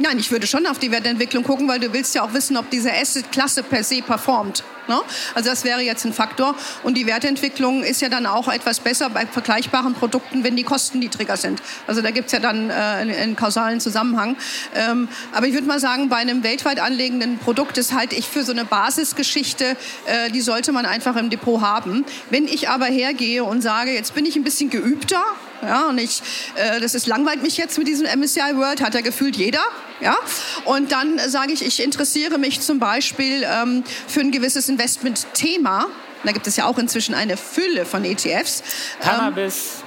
Nein, 0.02 0.18
ich 0.18 0.32
würde 0.32 0.48
schon 0.48 0.66
auf 0.66 0.80
die 0.80 0.90
Wertentwicklung 0.90 1.44
gucken, 1.44 1.68
weil 1.68 1.80
du 1.80 1.94
willst 1.94 2.16
ja 2.16 2.24
auch 2.24 2.34
wissen, 2.34 2.58
ob 2.58 2.72
diese 2.72 2.92
Asset-Klasse 2.92 3.62
per 3.62 3.84
se 3.84 4.02
performt. 4.02 4.64
Ne? 4.88 5.00
Also 5.36 5.52
das 5.52 5.64
wäre 5.64 5.82
jetzt 5.82 6.06
ein 6.06 6.14
Faktor. 6.14 6.56
Und 6.82 6.98
die 6.98 7.06
Wertentwicklung 7.06 7.84
ist 7.84 8.02
ja 8.02 8.10
dann 8.10 8.26
auch 8.26 8.48
etwas 8.48 8.80
besser 8.80 9.12
bei 9.12 9.28
vergleichbaren 9.28 9.94
Produkten, 9.94 10.44
wenn 10.44 10.56
die 10.56 10.64
Kosten 10.64 10.98
niedriger 10.98 11.38
sind. 11.38 11.62
Also 11.86 12.02
da 12.02 12.10
gibt 12.10 12.28
es 12.28 12.32
ja 12.32 12.40
dann 12.40 12.72
äh, 12.72 12.74
einen, 12.74 13.16
einen, 13.16 13.36
kausalen 13.36 13.80
Zusammenhang. 13.80 14.38
Ähm, 14.74 15.08
aber 15.34 15.46
ich 15.46 15.54
würde 15.54 15.68
mal 15.68 15.80
sagen, 15.80 16.10
bei 16.10 16.18
einem 16.18 16.42
weltweit 16.42 16.80
anlegenden 16.80 17.38
Produkt 17.38 17.78
ist 17.78 17.94
halt 17.94 18.12
ich 18.12 18.28
für 18.28 18.44
so 18.44 18.54
eine 18.54 18.66
Basisgeschichte, 18.66 19.78
äh, 20.08 20.32
die 20.32 20.42
sollte 20.42 20.72
man 20.72 20.88
einfach 20.88 21.16
im 21.16 21.30
Depot 21.30 21.62
haben. 21.62 22.06
Wenn 22.32 22.48
ich 22.48 22.70
aber 22.70 22.88
hergehe 22.88 23.44
und 23.44 23.62
sage, 23.62 23.92
jetzt 23.92 24.16
bin 24.16 24.26
ich 24.26 24.36
ein 24.36 24.44
bisschen 24.44 24.72
geübter, 24.72 25.24
ja, 25.62 25.90
und 25.90 25.98
ich, 25.98 26.22
äh, 26.56 26.80
das 26.80 26.96
ist 26.96 27.08
langweilt 27.08 27.44
mich 27.44 27.58
jetzt 27.58 27.78
mit 27.78 27.88
diesem 27.88 28.08
MSCI 28.08 28.56
World, 28.56 28.82
hat 28.82 28.94
ja 28.94 29.02
gefühlt 29.02 29.36
jeder. 29.36 29.64
Ja? 30.00 30.18
Und 30.66 30.92
dann 30.92 31.20
sage 31.20 31.54
ich, 31.54 31.64
ich 31.64 31.84
interessiere 31.84 32.38
mich 32.38 32.62
zum 32.62 32.80
Beispiel 32.80 33.46
ähm, 33.46 33.84
für 34.08 34.22
ein 34.22 34.32
gewisses 34.32 34.70
Investmentthema. 34.70 35.88
Da 36.24 36.32
gibt 36.32 36.48
es 36.48 36.56
ja 36.56 36.66
auch 36.66 36.78
inzwischen 36.78 37.16
eine 37.16 37.38
Fülle 37.38 37.86
von 37.86 38.06
ETFs. 38.06 38.64
Cannabis. 39.00 39.78
Ähm, 39.78 39.81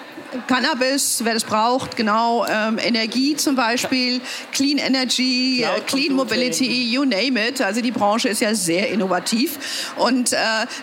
Cannabis, 0.49 1.21
wer 1.25 1.35
das 1.35 1.45
braucht, 1.45 1.97
genau, 1.97 2.45
ähm, 2.47 2.79
Energie 2.79 3.37
zum 3.37 3.55
Beispiel, 3.55 4.21
Clean 4.53 4.79
Energy, 4.79 5.63
äh, 5.63 5.81
Clean 5.87 6.13
Mobility, 6.13 6.91
you 6.91 7.05
name 7.05 7.49
it. 7.49 7.61
Also 7.63 7.81
die 7.81 7.91
Branche 7.91 8.29
ist 8.29 8.41
ja 8.41 8.55
sehr 8.55 8.91
innovativ. 8.91 9.93
Und 9.97 10.33
äh, 10.33 10.37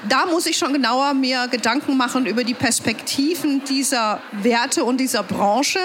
da 0.07 0.25
muss 0.25 0.45
ich 0.45 0.57
schon 0.57 0.73
genauer 0.73 1.13
mir 1.13 1.47
Gedanken 1.49 1.97
machen 1.97 2.25
über 2.25 2.43
die 2.43 2.53
Perspektiven 2.53 3.63
dieser 3.65 4.21
Werte 4.31 4.85
und 4.85 4.97
dieser 4.97 5.23
Branche. 5.23 5.79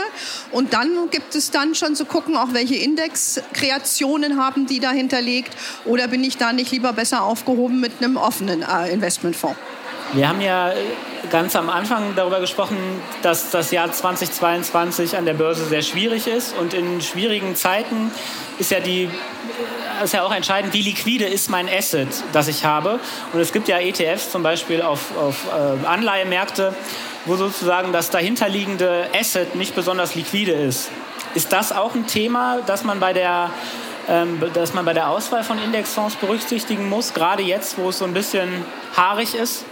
Und 0.52 0.72
dann 0.72 1.10
gibt 1.10 1.34
es 1.34 1.50
dann 1.50 1.74
schon 1.74 1.96
zu 1.96 2.04
gucken, 2.04 2.36
auch 2.36 2.52
welche 2.52 2.76
Indexkreationen 2.76 4.40
haben 4.40 4.66
die 4.66 4.80
dahinter 4.80 5.20
liegt. 5.20 5.56
Oder 5.84 6.08
bin 6.08 6.22
ich 6.22 6.36
da 6.36 6.52
nicht 6.52 6.70
lieber 6.70 6.92
besser 6.92 7.22
aufgehoben 7.22 7.80
mit 7.80 7.92
einem 8.00 8.16
offenen 8.16 8.62
äh, 8.62 8.92
Investmentfonds? 8.92 9.58
Wir 10.12 10.28
haben 10.28 10.40
ja 10.40 10.72
ganz 11.30 11.56
am 11.56 11.68
Anfang 11.68 12.14
darüber 12.14 12.40
gesprochen, 12.40 12.76
dass 13.22 13.50
das 13.50 13.70
Jahr 13.72 13.90
2022 13.90 15.16
an 15.16 15.26
der 15.26 15.34
Börse 15.34 15.64
sehr 15.66 15.82
schwierig 15.82 16.26
ist 16.26 16.56
und 16.56 16.75
in 16.75 17.00
schwierigen 17.00 17.56
Zeiten 17.56 18.12
ist 18.58 18.70
ja 18.70 18.80
die 18.80 19.10
ist 20.04 20.12
ja 20.12 20.22
auch 20.22 20.32
entscheidend, 20.32 20.75
wie 20.75 20.82
liquide 20.82 21.25
ist 21.25 21.48
mein 21.48 21.68
Asset, 21.68 22.08
das 22.32 22.48
ich 22.48 22.66
habe. 22.66 23.00
Und 23.32 23.40
es 23.40 23.50
gibt 23.50 23.66
ja 23.66 23.78
ETFs 23.78 24.30
zum 24.30 24.42
Beispiel 24.42 24.82
auf, 24.82 25.16
auf 25.16 25.46
äh, 25.46 25.86
Anleihemärkte, 25.86 26.75
wo 27.25 27.36
sozusagen 27.36 27.92
das 27.92 28.10
dahinterliegende 28.10 29.08
Asset 29.18 29.54
nicht 29.54 29.75
besonders 29.75 30.14
liquide 30.14 30.52
ist. 30.52 30.90
Ist 31.34 31.50
das 31.50 31.72
auch 31.72 31.94
ein 31.94 32.06
Thema, 32.06 32.58
das 32.66 32.84
man 32.84 33.00
bei 33.00 33.14
der 33.14 33.50
ähm, 34.08 34.40
dass 34.54 34.72
man 34.72 34.84
bei 34.84 34.92
der 34.92 35.08
Auswahl 35.08 35.42
von 35.42 35.58
Indexfonds 35.58 36.14
berücksichtigen 36.16 36.88
muss, 36.88 37.12
gerade 37.12 37.42
jetzt, 37.42 37.76
wo 37.78 37.88
es 37.88 37.98
so 37.98 38.04
ein 38.04 38.14
bisschen 38.14 38.64
haarig 38.96 39.34
ist? 39.34 39.64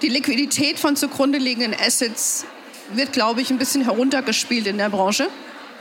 Die 0.00 0.08
Liquidität 0.08 0.78
von 0.78 0.94
zugrunde 0.94 1.38
liegenden 1.38 1.74
Assets 1.74 2.44
wird, 2.92 3.12
glaube 3.12 3.40
ich, 3.40 3.50
ein 3.50 3.58
bisschen 3.58 3.82
heruntergespielt 3.82 4.68
in 4.68 4.78
der 4.78 4.90
Branche, 4.90 5.28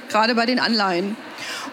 gerade 0.09 0.33
bei 0.33 0.47
den 0.47 0.59
Anleihen. 0.59 1.15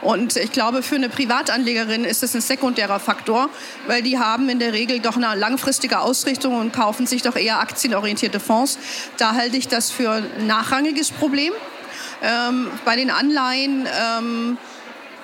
Und 0.03 0.37
ich 0.37 0.53
glaube, 0.53 0.83
für 0.83 0.97
eine 0.97 1.09
Privatanlegerin 1.09 2.05
ist 2.05 2.23
das 2.23 2.35
ein 2.35 2.43
sekundärer 2.43 3.01
Faktor, 3.01 3.49
weil 3.87 4.03
die 4.03 4.19
haben 4.19 4.51
in 4.51 4.59
der 4.59 4.75
Regel 4.75 5.01
doch 5.01 5.17
eine 5.17 5.35
langfristige 5.35 6.01
Ausrichtung 6.01 6.59
und 6.59 6.75
kaufen 6.75 7.07
sich 7.07 7.23
doch 7.23 7.35
eher 7.35 7.61
aktienorientierte 7.61 8.41
Fonds. 8.41 8.79
Da 9.17 9.35
halte 9.35 9.57
ich 9.57 9.69
das 9.69 9.91
für 9.91 10.11
ein 10.11 10.47
nachrangiges 10.47 11.13
Problem. 11.13 11.55
Ähm, 12.23 12.71
bei 12.85 12.97
den 12.97 13.11
Anleihen, 13.11 13.87
ähm, 13.87 14.59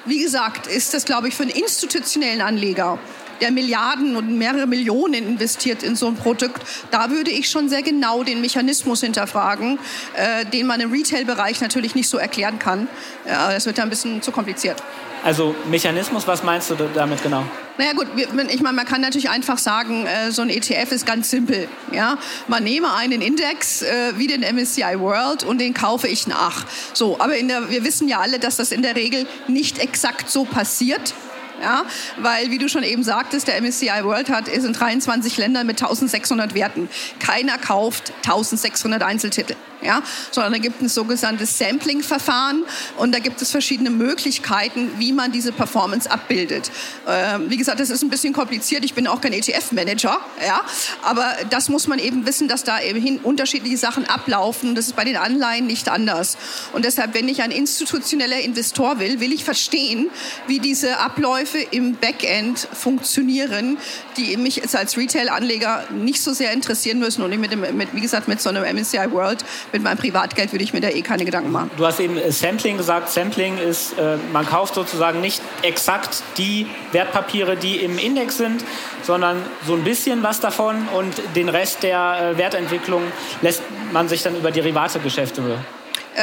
wie 0.06 0.22
gesagt, 0.22 0.66
ist 0.66 0.94
das, 0.94 1.04
glaube 1.04 1.28
ich, 1.28 1.34
für 1.34 1.42
einen 1.42 1.52
institutionellen 1.52 2.40
Anleger 2.40 2.98
der 3.40 3.50
Milliarden 3.50 4.16
und 4.16 4.36
mehrere 4.36 4.66
Millionen 4.66 5.26
investiert 5.26 5.82
in 5.82 5.96
so 5.96 6.06
ein 6.06 6.16
Produkt, 6.16 6.62
da 6.90 7.10
würde 7.10 7.30
ich 7.30 7.48
schon 7.50 7.68
sehr 7.68 7.82
genau 7.82 8.22
den 8.22 8.40
Mechanismus 8.40 9.00
hinterfragen, 9.00 9.78
äh, 10.14 10.44
den 10.46 10.66
man 10.66 10.80
im 10.80 10.92
Retail-Bereich 10.92 11.60
natürlich 11.60 11.94
nicht 11.94 12.08
so 12.08 12.18
erklären 12.18 12.58
kann. 12.58 12.88
Äh, 13.24 13.54
das 13.54 13.66
wird 13.66 13.78
ja 13.78 13.84
ein 13.84 13.90
bisschen 13.90 14.22
zu 14.22 14.32
kompliziert. 14.32 14.82
Also 15.22 15.54
Mechanismus, 15.68 16.26
was 16.26 16.42
meinst 16.42 16.70
du 16.70 16.76
damit 16.94 17.22
genau? 17.22 17.44
Naja 17.76 17.92
gut, 17.92 18.06
ich 18.16 18.60
meine, 18.60 18.76
man 18.76 18.86
kann 18.86 19.00
natürlich 19.00 19.28
einfach 19.28 19.58
sagen, 19.58 20.06
äh, 20.06 20.30
so 20.32 20.42
ein 20.42 20.50
ETF 20.50 20.92
ist 20.92 21.06
ganz 21.06 21.30
simpel. 21.30 21.68
Ja? 21.92 22.18
Man 22.48 22.64
nehme 22.64 22.92
einen 22.94 23.20
Index 23.20 23.82
äh, 23.82 24.12
wie 24.16 24.26
den 24.26 24.40
MSCI 24.40 24.98
World 24.98 25.44
und 25.44 25.60
den 25.60 25.74
kaufe 25.74 26.08
ich 26.08 26.26
nach. 26.26 26.64
So, 26.94 27.18
aber 27.20 27.34
der, 27.34 27.70
wir 27.70 27.84
wissen 27.84 28.08
ja 28.08 28.20
alle, 28.20 28.38
dass 28.38 28.56
das 28.56 28.72
in 28.72 28.82
der 28.82 28.96
Regel 28.96 29.26
nicht 29.46 29.78
exakt 29.78 30.30
so 30.30 30.44
passiert. 30.44 31.14
Ja, 31.60 31.84
weil, 32.18 32.50
wie 32.50 32.58
du 32.58 32.68
schon 32.68 32.82
eben 32.82 33.02
sagtest, 33.02 33.48
der 33.48 33.60
MSCI 33.60 34.02
World 34.02 34.30
hat, 34.30 34.48
ist 34.48 34.64
in 34.64 34.72
23 34.72 35.36
Ländern 35.36 35.66
mit 35.66 35.82
1600 35.82 36.54
Werten. 36.54 36.88
Keiner 37.18 37.58
kauft 37.58 38.12
1600 38.24 39.02
Einzeltitel 39.02 39.56
ja, 39.82 40.02
sondern 40.30 40.52
da 40.52 40.58
gibt 40.58 40.76
es 40.76 40.82
ein 40.82 40.88
sogenanntes 40.88 41.58
Sampling-Verfahren 41.58 42.64
und 42.96 43.12
da 43.12 43.18
gibt 43.18 43.40
es 43.42 43.50
verschiedene 43.50 43.90
Möglichkeiten, 43.90 44.90
wie 44.98 45.12
man 45.12 45.32
diese 45.32 45.52
Performance 45.52 46.10
abbildet. 46.10 46.70
Ähm, 47.08 47.50
wie 47.50 47.56
gesagt, 47.56 47.80
das 47.80 47.90
ist 47.90 48.02
ein 48.02 48.10
bisschen 48.10 48.32
kompliziert. 48.32 48.84
Ich 48.84 48.94
bin 48.94 49.06
auch 49.06 49.20
kein 49.20 49.32
ETF-Manager, 49.32 50.20
ja, 50.46 50.62
aber 51.02 51.26
das 51.50 51.68
muss 51.68 51.86
man 51.86 51.98
eben 51.98 52.26
wissen, 52.26 52.48
dass 52.48 52.64
da 52.64 52.80
eben 52.80 53.18
unterschiedliche 53.18 53.76
Sachen 53.76 54.08
ablaufen. 54.08 54.74
Das 54.74 54.86
ist 54.86 54.96
bei 54.96 55.04
den 55.04 55.16
Anleihen 55.16 55.66
nicht 55.66 55.88
anders. 55.88 56.36
Und 56.72 56.84
deshalb, 56.84 57.14
wenn 57.14 57.28
ich 57.28 57.42
ein 57.42 57.50
institutioneller 57.50 58.40
Investor 58.40 58.98
will, 58.98 59.20
will 59.20 59.32
ich 59.32 59.44
verstehen, 59.44 60.10
wie 60.46 60.58
diese 60.58 60.98
Abläufe 60.98 61.58
im 61.58 61.94
Backend 61.96 62.68
funktionieren, 62.72 63.78
die 64.16 64.36
mich 64.36 64.56
jetzt 64.56 64.76
als 64.76 64.96
Retail-Anleger 64.96 65.84
nicht 65.90 66.22
so 66.22 66.32
sehr 66.32 66.52
interessieren 66.52 66.98
müssen 66.98 67.22
und 67.22 67.32
ich 67.32 67.38
mit, 67.38 67.52
dem, 67.52 67.60
mit, 67.76 67.94
wie 67.94 68.00
gesagt, 68.00 68.28
mit 68.28 68.40
so 68.40 68.48
einem 68.48 68.64
MSCI 68.64 69.10
World 69.10 69.44
mit 69.72 69.82
meinem 69.82 69.98
Privatgeld 69.98 70.52
würde 70.52 70.64
ich 70.64 70.72
mir 70.72 70.80
da 70.80 70.88
eh 70.88 71.02
keine 71.02 71.24
Gedanken 71.24 71.50
machen. 71.50 71.70
Du 71.76 71.86
hast 71.86 72.00
eben 72.00 72.16
äh, 72.16 72.30
Sampling 72.30 72.76
gesagt. 72.76 73.10
Sampling 73.10 73.58
ist, 73.58 73.98
äh, 73.98 74.16
man 74.32 74.46
kauft 74.46 74.74
sozusagen 74.74 75.20
nicht 75.20 75.42
exakt 75.62 76.22
die 76.38 76.66
Wertpapiere, 76.92 77.56
die 77.56 77.76
im 77.76 77.98
Index 77.98 78.36
sind, 78.36 78.64
sondern 79.02 79.42
so 79.66 79.74
ein 79.74 79.84
bisschen 79.84 80.22
was 80.22 80.40
davon 80.40 80.88
und 80.88 81.14
den 81.36 81.48
Rest 81.48 81.82
der 81.82 82.32
äh, 82.32 82.38
Wertentwicklung 82.38 83.02
lässt 83.42 83.62
man 83.92 84.08
sich 84.08 84.22
dann 84.22 84.36
über 84.36 84.50
Derivate-Geschäfte 84.50 85.42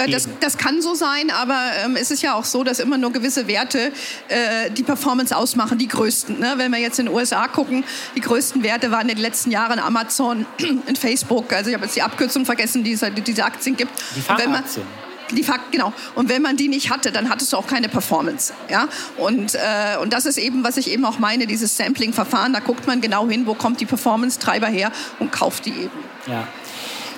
das, 0.10 0.28
das, 0.40 0.58
kann 0.58 0.82
so 0.82 0.96
sein, 0.96 1.32
aber 1.32 1.60
ähm, 1.84 1.96
es 1.96 2.12
ist 2.12 2.22
ja 2.22 2.34
auch 2.34 2.46
so, 2.46 2.64
dass 2.64 2.80
immer 2.80 2.98
nur 2.98 3.12
gewisse 3.12 3.48
Werte 3.48 3.92
äh, 4.28 4.70
die 4.72 4.84
Performance 4.84 5.36
ausmachen, 5.36 5.78
die 5.78 5.88
größten. 5.88 6.40
Ne? 6.40 6.54
Wenn 6.58 6.72
wir 6.72 6.80
jetzt 6.80 7.00
in 7.00 7.08
den 7.08 7.16
USA 7.16 7.48
gucken, 7.48 7.84
die 8.16 8.22
größten 8.22 8.64
Werte 8.64 8.92
waren 8.92 9.10
in 9.10 9.16
den 9.16 9.18
letzten 9.20 9.52
Jahren 9.52 9.80
Amazon 9.80 10.46
und 10.88 10.98
Facebook. 10.98 11.54
Also 11.54 11.70
ich 11.70 11.76
habe 11.76 11.86
jetzt 11.86 11.96
die 11.96 12.02
Abkürzung 12.02 12.46
vergessen, 12.46 12.84
die 12.84 12.94
es 12.94 13.06
diese 13.26 13.46
Aktien 13.46 13.78
gibt. 13.78 13.92
Die 14.16 14.22
Fachaktien. 14.22 14.86
Die 15.32 15.44
Fakt, 15.44 15.72
genau. 15.72 15.94
Und 16.16 16.30
wenn 16.30 16.42
man 16.42 16.56
die 16.56 16.70
nicht 16.70 16.90
hatte, 16.90 17.12
dann 17.12 17.30
hattest 17.30 17.52
du 17.52 17.58
auch 17.58 17.68
keine 17.68 17.90
Performance. 17.90 18.54
Ja? 18.70 18.88
Und, 19.18 19.56
äh, 19.56 19.98
und 20.02 20.14
das 20.14 20.26
ist 20.26 20.38
eben, 20.38 20.64
was 20.64 20.78
ich 20.78 20.90
eben 20.90 21.04
auch 21.06 21.20
meine, 21.20 21.48
dieses 21.48 21.76
Sampling-Verfahren. 21.76 22.54
Da 22.54 22.60
guckt 22.60 22.88
man 22.88 23.02
genau 23.02 23.28
hin, 23.28 23.46
wo 23.46 23.54
kommt 23.54 23.82
die 23.82 23.86
Performance-Treiber 23.86 24.68
her 24.68 24.92
und 25.20 25.32
kauft 25.32 25.66
die 25.66 25.72
eben. 25.72 26.00
Ja. 26.28 26.48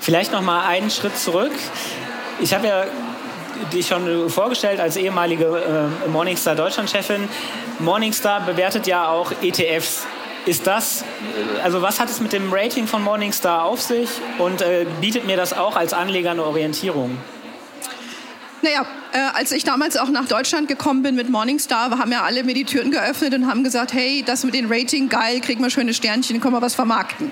Vielleicht 0.02 0.32
noch 0.32 0.42
mal 0.42 0.66
einen 0.66 0.90
Schritt 0.90 1.18
zurück. 1.18 1.52
Ich 2.42 2.54
habe 2.54 2.68
ja 2.68 2.86
dich 3.74 3.88
schon 3.88 4.30
vorgestellt 4.30 4.80
als 4.80 4.96
ehemalige 4.96 5.92
äh, 6.06 6.10
Morningstar 6.10 6.56
Deutschland-Chefin. 6.56 7.28
Morningstar 7.80 8.42
bewertet 8.42 8.88
ja 8.88 9.10
auch 9.10 9.32
ETFs. 9.42 10.06
Ist 10.46 10.66
das, 10.66 11.02
äh, 11.02 11.62
also 11.62 11.82
was 11.82 12.00
hat 12.00 12.10
es 12.10 12.22
mit 12.22 12.32
dem 12.32 12.52
Rating 12.54 12.88
von 12.88 13.04
Morningstar 13.04 13.66
auf 13.66 13.82
sich 13.82 14.10
und 14.38 14.62
äh, 14.62 14.86
bietet 15.02 15.26
mir 15.26 15.36
das 15.36 15.52
auch 15.52 15.76
als 15.76 15.94
Anleger 15.94 16.32
eine 16.32 16.46
Orientierung? 16.46 17.18
Naja, 18.62 18.86
äh, 19.12 19.18
als 19.34 19.52
ich 19.52 19.66
damals 19.66 19.98
auch 19.98 20.10
nach 20.10 20.28
Deutschland 20.28 20.70
gekommen 20.70 21.04
bin 21.04 21.16
mit 21.16 21.30
Morningstar, 21.30 21.98
haben 21.98 22.12
ja 22.12 22.24
alle 22.24 22.44
mir 22.46 22.54
die 22.54 22.66
Türen 22.66 22.92
geöffnet 22.92 23.34
und 23.34 23.48
haben 23.48 23.66
gesagt, 23.66 23.94
hey, 23.94 24.24
das 24.26 24.46
mit 24.46 24.54
den 24.54 24.72
Rating, 24.72 25.10
geil, 25.10 25.42
kriegen 25.42 25.62
wir 25.62 25.70
schöne 25.70 25.94
Sternchen, 25.94 26.40
können 26.40 26.54
wir 26.54 26.62
was 26.62 26.76
vermarkten. 26.76 27.32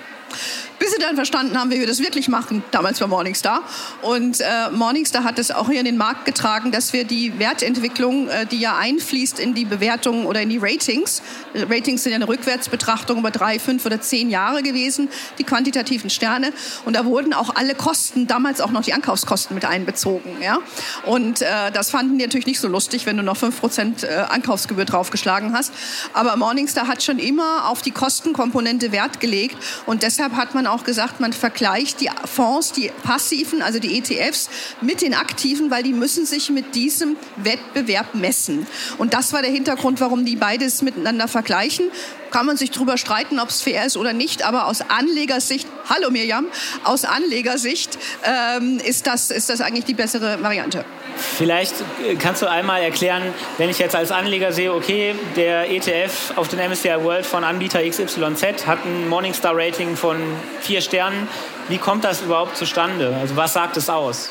Bis 0.79 0.91
sie 0.91 0.99
dann 0.99 1.15
verstanden 1.15 1.59
haben, 1.59 1.71
wie 1.71 1.79
wir 1.79 1.87
das 1.87 1.99
wirklich 1.99 2.27
machen, 2.27 2.63
damals 2.71 2.99
bei 2.99 3.07
Morningstar. 3.07 3.63
Und 4.01 4.41
äh, 4.41 4.69
Morningstar 4.71 5.23
hat 5.23 5.39
es 5.39 5.51
auch 5.51 5.69
hier 5.69 5.79
in 5.79 5.85
den 5.85 5.97
Markt 5.97 6.25
getragen, 6.25 6.71
dass 6.71 6.93
wir 6.93 7.03
die 7.03 7.39
Wertentwicklung, 7.39 8.29
äh, 8.29 8.45
die 8.45 8.59
ja 8.59 8.77
einfließt 8.77 9.39
in 9.39 9.53
die 9.53 9.65
Bewertungen 9.65 10.25
oder 10.25 10.41
in 10.41 10.49
die 10.49 10.57
Ratings, 10.57 11.21
Ratings 11.53 12.03
sind 12.03 12.11
ja 12.11 12.17
eine 12.17 12.27
Rückwärtsbetrachtung 12.27 13.19
über 13.19 13.31
drei, 13.31 13.59
fünf 13.59 13.85
oder 13.85 14.01
zehn 14.01 14.29
Jahre 14.29 14.63
gewesen, 14.63 15.09
die 15.37 15.43
quantitativen 15.43 16.09
Sterne. 16.09 16.51
Und 16.85 16.95
da 16.95 17.05
wurden 17.05 17.33
auch 17.33 17.55
alle 17.55 17.75
Kosten, 17.75 18.27
damals 18.27 18.61
auch 18.61 18.71
noch 18.71 18.83
die 18.83 18.93
Ankaufskosten 18.93 19.55
mit 19.55 19.65
einbezogen. 19.65 20.41
Ja? 20.41 20.59
Und 21.05 21.41
äh, 21.41 21.71
das 21.73 21.91
fanden 21.91 22.17
die 22.17 22.25
natürlich 22.25 22.45
nicht 22.45 22.59
so 22.59 22.67
lustig, 22.67 23.05
wenn 23.05 23.17
du 23.17 23.23
noch 23.23 23.37
fünf 23.37 23.59
Prozent 23.59 24.03
äh, 24.03 24.25
Ankaufsgebühr 24.29 24.85
draufgeschlagen 24.85 25.53
hast. 25.53 25.73
Aber 26.13 26.35
Morningstar 26.35 26.87
hat 26.87 27.03
schon 27.03 27.19
immer 27.19 27.69
auf 27.69 27.81
die 27.81 27.91
Kostenkomponente 27.91 28.91
Wert 28.91 29.19
gelegt 29.19 29.57
und 29.85 30.03
deshalb 30.03 30.26
hat 30.35 30.53
man 30.53 30.67
auch 30.67 30.83
gesagt, 30.83 31.19
man 31.19 31.33
vergleicht 31.33 32.01
die 32.01 32.09
Fonds, 32.25 32.71
die 32.71 32.91
passiven, 33.03 33.61
also 33.61 33.79
die 33.79 33.97
ETFs, 33.97 34.49
mit 34.81 35.01
den 35.01 35.13
aktiven, 35.13 35.71
weil 35.71 35.83
die 35.83 35.93
müssen 35.93 36.25
sich 36.25 36.49
mit 36.49 36.75
diesem 36.75 37.15
Wettbewerb 37.37 38.15
messen. 38.15 38.67
Und 38.97 39.13
das 39.13 39.33
war 39.33 39.41
der 39.41 39.51
Hintergrund, 39.51 40.01
warum 40.01 40.25
die 40.25 40.35
beides 40.35 40.81
miteinander 40.81 41.27
vergleichen 41.27 41.89
kann 42.31 42.45
man 42.45 42.57
sich 42.57 42.71
darüber 42.71 42.97
streiten, 42.97 43.39
ob 43.39 43.49
es 43.49 43.61
fair 43.61 43.85
ist 43.85 43.97
oder 43.97 44.13
nicht, 44.13 44.43
aber 44.43 44.67
aus 44.67 44.81
Anlegersicht, 44.81 45.67
hallo 45.89 46.09
Mirjam, 46.09 46.47
aus 46.83 47.05
Anlegersicht 47.05 47.97
ähm, 48.23 48.79
ist, 48.83 49.07
das, 49.07 49.31
ist 49.31 49.49
das 49.49 49.61
eigentlich 49.61 49.85
die 49.85 49.93
bessere 49.93 50.41
Variante. 50.41 50.85
Vielleicht 51.17 51.73
kannst 52.19 52.43
du 52.43 52.49
einmal 52.49 52.81
erklären, 52.81 53.33
wenn 53.57 53.69
ich 53.69 53.79
jetzt 53.79 53.95
als 53.95 54.11
Anleger 54.11 54.51
sehe, 54.51 54.73
okay, 54.73 55.15
der 55.35 55.69
ETF 55.71 56.33
auf 56.35 56.47
den 56.47 56.59
MSCI 56.59 57.03
World 57.03 57.25
von 57.25 57.43
Anbieter 57.43 57.87
XYZ 57.87 58.67
hat 58.67 58.85
ein 58.85 59.09
Morningstar-Rating 59.09 59.95
von 59.95 60.17
vier 60.61 60.81
Sternen. 60.81 61.27
Wie 61.69 61.79
kommt 61.79 62.03
das 62.03 62.21
überhaupt 62.21 62.55
zustande? 62.55 63.17
Also 63.19 63.35
was 63.35 63.53
sagt 63.53 63.77
es 63.77 63.89
aus? 63.89 64.29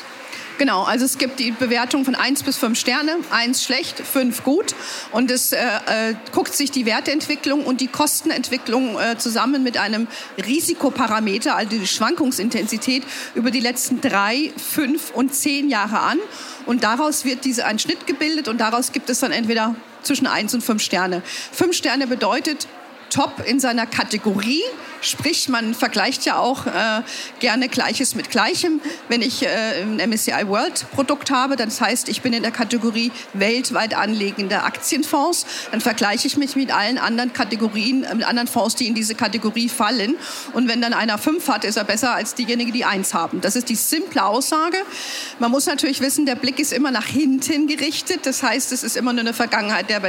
Genau, 0.57 0.83
also 0.83 1.05
es 1.05 1.19
gibt 1.19 1.39
die 1.39 1.51
Bewertung 1.51 2.03
von 2.03 2.15
1 2.15 2.41
bis 2.41 2.57
5 2.57 2.79
Sterne, 2.79 3.17
1 3.29 3.63
schlecht, 3.63 3.99
5 3.99 4.43
gut. 4.43 4.73
Und 5.11 5.29
es 5.29 5.51
äh, 5.51 5.57
äh, 5.57 6.15
guckt 6.31 6.53
sich 6.55 6.71
die 6.71 6.87
Wertentwicklung 6.87 7.63
und 7.63 7.79
die 7.79 7.87
Kostenentwicklung 7.87 8.99
äh, 8.99 9.17
zusammen 9.19 9.61
mit 9.61 9.77
einem 9.77 10.07
Risikoparameter, 10.43 11.55
also 11.55 11.77
die 11.77 11.85
Schwankungsintensität, 11.85 13.03
über 13.35 13.51
die 13.51 13.59
letzten 13.59 14.01
3, 14.01 14.51
5 14.57 15.11
und 15.11 15.35
10 15.35 15.69
Jahre 15.69 15.99
an. 15.99 16.17
Und 16.65 16.83
daraus 16.83 17.23
wird 17.23 17.45
diese 17.45 17.65
ein 17.65 17.77
Schnitt 17.77 18.07
gebildet 18.07 18.47
und 18.47 18.59
daraus 18.59 18.91
gibt 18.91 19.09
es 19.11 19.19
dann 19.19 19.31
entweder 19.31 19.75
zwischen 20.01 20.25
1 20.25 20.55
und 20.55 20.61
5 20.61 20.81
Sterne. 20.81 21.21
5 21.51 21.75
Sterne 21.75 22.07
bedeutet 22.07 22.67
top 23.17 23.41
in 23.47 23.59
seiner 23.59 23.87
Kategorie. 23.87 24.61
Sprich, 25.01 25.47
man 25.49 25.73
vergleicht 25.73 26.25
ja 26.25 26.37
auch 26.37 26.65
äh, 26.65 27.01
gerne 27.39 27.67
Gleiches 27.67 28.13
mit 28.13 28.29
Gleichem. 28.29 28.79
Wenn 29.09 29.21
ich 29.21 29.43
äh, 29.43 29.81
ein 29.81 29.97
MSCI 30.09 30.47
World 30.47 30.85
Produkt 30.91 31.31
habe, 31.31 31.55
das 31.55 31.81
heißt, 31.81 32.09
ich 32.09 32.21
bin 32.21 32.33
in 32.33 32.43
der 32.43 32.51
Kategorie 32.51 33.11
weltweit 33.33 33.95
anlegende 33.95 34.63
Aktienfonds, 34.63 35.45
dann 35.71 35.81
vergleiche 35.81 36.27
ich 36.27 36.37
mich 36.37 36.55
mit 36.55 36.71
allen 36.71 36.97
anderen 36.97 37.33
Kategorien, 37.33 38.03
äh, 38.03 38.13
mit 38.15 38.27
anderen 38.27 38.47
Fonds, 38.47 38.75
die 38.75 38.87
in 38.87 38.93
diese 38.93 39.15
Kategorie 39.15 39.69
fallen. 39.69 40.15
Und 40.53 40.67
wenn 40.67 40.81
dann 40.81 40.93
einer 40.93 41.17
fünf 41.17 41.47
hat, 41.47 41.63
ist 41.63 41.77
er 41.77 41.85
besser 41.85 42.13
als 42.13 42.35
diejenigen, 42.35 42.71
die 42.71 42.85
eins 42.85 43.15
haben. 43.15 43.41
Das 43.41 43.55
ist 43.55 43.69
die 43.69 43.75
simple 43.75 44.23
Aussage. 44.23 44.77
Man 45.39 45.49
muss 45.49 45.65
natürlich 45.65 46.01
wissen, 46.01 46.27
der 46.27 46.35
Blick 46.35 46.59
ist 46.59 46.73
immer 46.73 46.91
nach 46.91 47.07
hinten 47.07 47.67
gerichtet. 47.67 48.25
Das 48.27 48.43
heißt, 48.43 48.71
es 48.71 48.83
ist 48.83 48.95
immer 48.95 49.13
nur 49.13 49.21
eine 49.21 49.33
Vergangenheit 49.33 49.89
der 49.89 50.01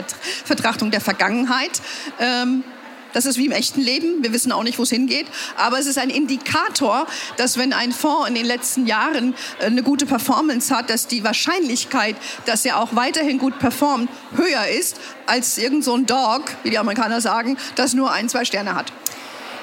Betrachtung 0.47 0.91
der 0.91 1.01
Vergangenheit. 1.01 1.81
Ähm, 2.21 2.65
das 3.13 3.27
ist 3.27 3.39
wie 3.39 3.47
im 3.47 3.53
echten 3.53 3.81
Leben. 3.81 4.23
Wir 4.23 4.33
wissen 4.33 4.53
auch 4.53 4.63
nicht, 4.63 4.79
wo 4.79 4.83
es 4.83 4.91
hingeht. 4.91 5.27
Aber 5.57 5.79
es 5.79 5.87
ist 5.87 5.99
ein 5.99 6.11
Indikator, 6.11 7.07
dass 7.37 7.59
wenn 7.59 7.73
ein 7.73 7.93
Fonds 7.93 8.29
in 8.29 8.35
den 8.35 8.47
letzten 8.47 8.87
Jahren 8.87 9.35
äh, 9.61 9.67
eine 9.67 9.83
gute 9.83 10.07
Performance 10.07 10.75
hat, 10.75 10.91
dass 10.91 11.07
die 11.07 11.25
Wahrscheinlichkeit, 11.25 12.17
dass 12.47 12.65
er 12.65 12.81
auch 12.81 12.95
weiterhin 12.95 13.39
gut 13.39 13.59
performt, 13.59 14.11
höher 14.37 14.67
ist 14.67 15.01
als 15.27 15.59
irgend 15.59 15.85
so 15.85 15.95
ein 15.95 16.07
Dog, 16.07 16.45
wie 16.63 16.71
die 16.71 16.79
Amerikaner 16.79 17.21
sagen, 17.21 17.57
das 17.75 17.95
nur 17.95 18.13
ein, 18.13 18.29
zwei 18.29 18.45
Sterne 18.45 18.75
hat. 18.75 18.93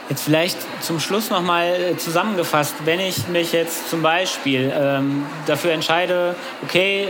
Jetzt 0.09 0.21
vielleicht 0.21 0.57
zum 0.81 0.99
Schluss 0.99 1.31
nochmal 1.31 1.67
äh, 1.67 1.97
zusammengefasst, 1.97 2.75
wenn 2.85 2.99
ich 2.99 3.27
mich 3.27 3.53
jetzt 3.53 3.89
zum 3.89 4.03
Beispiel 4.03 4.71
ähm, 4.75 5.25
dafür 5.47 5.71
entscheide, 5.71 6.35
okay, 6.63 7.07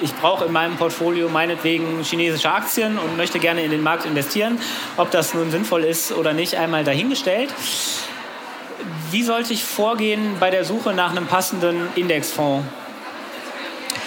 ich 0.00 0.14
brauche 0.14 0.44
in 0.44 0.52
meinem 0.52 0.76
Portfolio 0.76 1.28
meinetwegen 1.28 2.02
chinesische 2.02 2.50
Aktien 2.50 2.98
und 2.98 3.16
möchte 3.16 3.38
gerne 3.38 3.62
in 3.62 3.70
den 3.70 3.82
Markt 3.82 4.04
investieren. 4.04 4.58
Ob 4.96 5.10
das 5.10 5.34
nun 5.34 5.50
sinnvoll 5.50 5.84
ist 5.84 6.12
oder 6.12 6.32
nicht, 6.32 6.56
einmal 6.56 6.84
dahingestellt. 6.84 7.52
Wie 9.10 9.22
sollte 9.22 9.52
ich 9.52 9.64
vorgehen 9.64 10.36
bei 10.38 10.50
der 10.50 10.64
Suche 10.64 10.92
nach 10.92 11.10
einem 11.10 11.26
passenden 11.26 11.88
Indexfonds? 11.94 12.66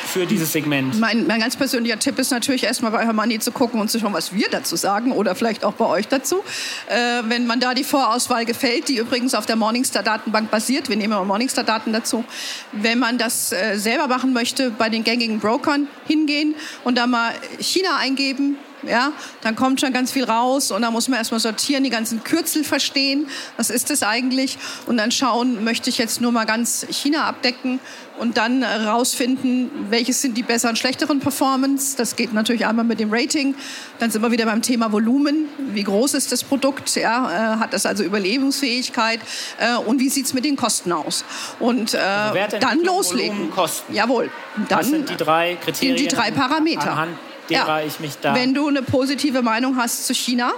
Für 0.10 0.26
dieses 0.26 0.52
Segment? 0.52 1.00
Mein, 1.00 1.28
mein 1.28 1.40
ganz 1.40 1.56
persönlicher 1.56 2.00
Tipp 2.00 2.20
ist 2.20 2.32
natürlich 2.32 2.64
erstmal 2.64 2.92
bei 2.92 3.06
Hermanni 3.06 3.40
zu 3.40 3.52
gucken 3.52 3.80
und 3.80 3.90
zu 3.90 4.00
schauen, 4.00 4.14
was 4.14 4.34
wir 4.34 4.48
dazu 4.50 4.76
sagen 4.76 5.12
oder 5.12 5.36
vielleicht 5.36 5.64
auch 5.64 5.74
bei 5.74 5.86
euch 5.86 6.08
dazu. 6.08 6.44
Äh, 6.88 7.24
wenn 7.28 7.48
man 7.48 7.60
da 7.60 7.74
die 7.74 7.84
Vorauswahl 7.84 8.46
gefällt, 8.46 8.90
die 8.90 8.98
übrigens 8.98 9.36
auf 9.36 9.46
der 9.46 9.56
Morningstar-Datenbank 9.56 10.50
basiert, 10.52 10.90
wir 10.90 10.98
nehmen 10.98 11.14
immer 11.14 11.24
Morningstar-Daten 11.24 11.94
dazu, 11.94 12.26
wenn 12.72 13.00
man 13.00 13.18
das 13.18 13.52
äh, 13.52 13.78
selber 13.78 14.08
machen 14.08 14.34
möchte, 14.34 14.72
bei 14.72 14.90
den 14.90 15.04
gängigen 15.04 15.40
Brokern 15.40 15.88
hingehen 16.08 16.56
und 16.84 16.98
da 16.98 17.08
mal 17.08 17.32
China 17.60 17.98
eingeben, 17.98 18.58
ja, 18.88 19.12
dann 19.42 19.56
kommt 19.56 19.82
schon 19.82 19.94
ganz 19.94 20.12
viel 20.12 20.24
raus 20.24 20.72
und 20.72 20.82
dann 20.82 20.94
muss 20.94 21.08
man 21.08 21.18
erstmal 21.18 21.40
sortieren, 21.40 21.84
die 21.84 21.90
ganzen 21.90 22.24
Kürzel 22.24 22.64
verstehen, 22.64 23.28
was 23.58 23.70
ist 23.70 23.90
das 23.90 24.04
eigentlich 24.04 24.58
und 24.86 24.98
dann 24.98 25.12
schauen, 25.12 25.64
möchte 25.64 25.90
ich 25.90 25.98
jetzt 25.98 26.22
nur 26.22 26.32
mal 26.32 26.46
ganz 26.46 26.86
China 26.90 27.26
abdecken 27.26 27.80
und 28.20 28.38
dann 28.38 28.64
rausfinden, 28.64 29.72
welches 29.90 30.22
sind 30.22 30.38
die 30.38 30.44
besseren, 30.44 30.76
schlechteren 30.76 31.20
Performance. 31.20 31.96
Das 31.96 32.16
geht 32.16 32.34
natürlich 32.34 32.66
einmal 32.66 32.86
mit 32.86 33.00
dem 33.00 33.12
Rating. 33.12 33.56
Dann 34.00 34.12
sind 34.12 34.22
wir 34.22 34.32
wieder 34.32 34.46
beim 34.46 34.62
Thema 34.62 34.92
Volumen. 34.92 35.48
Wie 35.74 35.84
groß 35.84 36.14
ist 36.16 36.32
das 36.32 36.44
Produkt? 36.44 36.96
Ja, 36.96 37.56
äh, 37.56 37.60
hat 37.60 37.74
das 37.74 37.86
also 37.86 38.04
Überlebensfähigkeit? 38.04 39.22
Äh, 39.58 39.78
und 39.78 40.00
wie 40.00 40.10
sieht 40.10 40.26
es 40.26 40.34
mit 40.34 40.44
den 40.44 40.58
Kosten 40.58 40.92
aus? 40.92 41.24
Und 41.60 41.94
äh, 41.94 41.98
also 41.98 42.58
dann 42.60 42.84
loslegen. 42.84 43.38
Volumen, 43.38 43.52
Kosten. 43.52 43.94
Jawohl. 43.94 44.30
Dann 44.68 44.80
Was 44.80 44.88
sind 44.90 45.10
die 45.10 45.16
drei 45.16 45.58
Kriterien? 45.64 45.96
Die 45.96 46.08
drei 46.08 46.32
Parameter. 46.32 46.92
Anhand 46.92 47.18
derer 47.50 47.82
ja. 47.82 47.86
ich 47.86 48.00
mich 48.00 48.18
da. 48.22 48.36
Wenn 48.36 48.54
du 48.54 48.68
eine 48.68 48.82
positive 48.82 49.42
Meinung 49.42 49.78
hast 49.78 50.08
zu 50.08 50.14
China, 50.14 50.54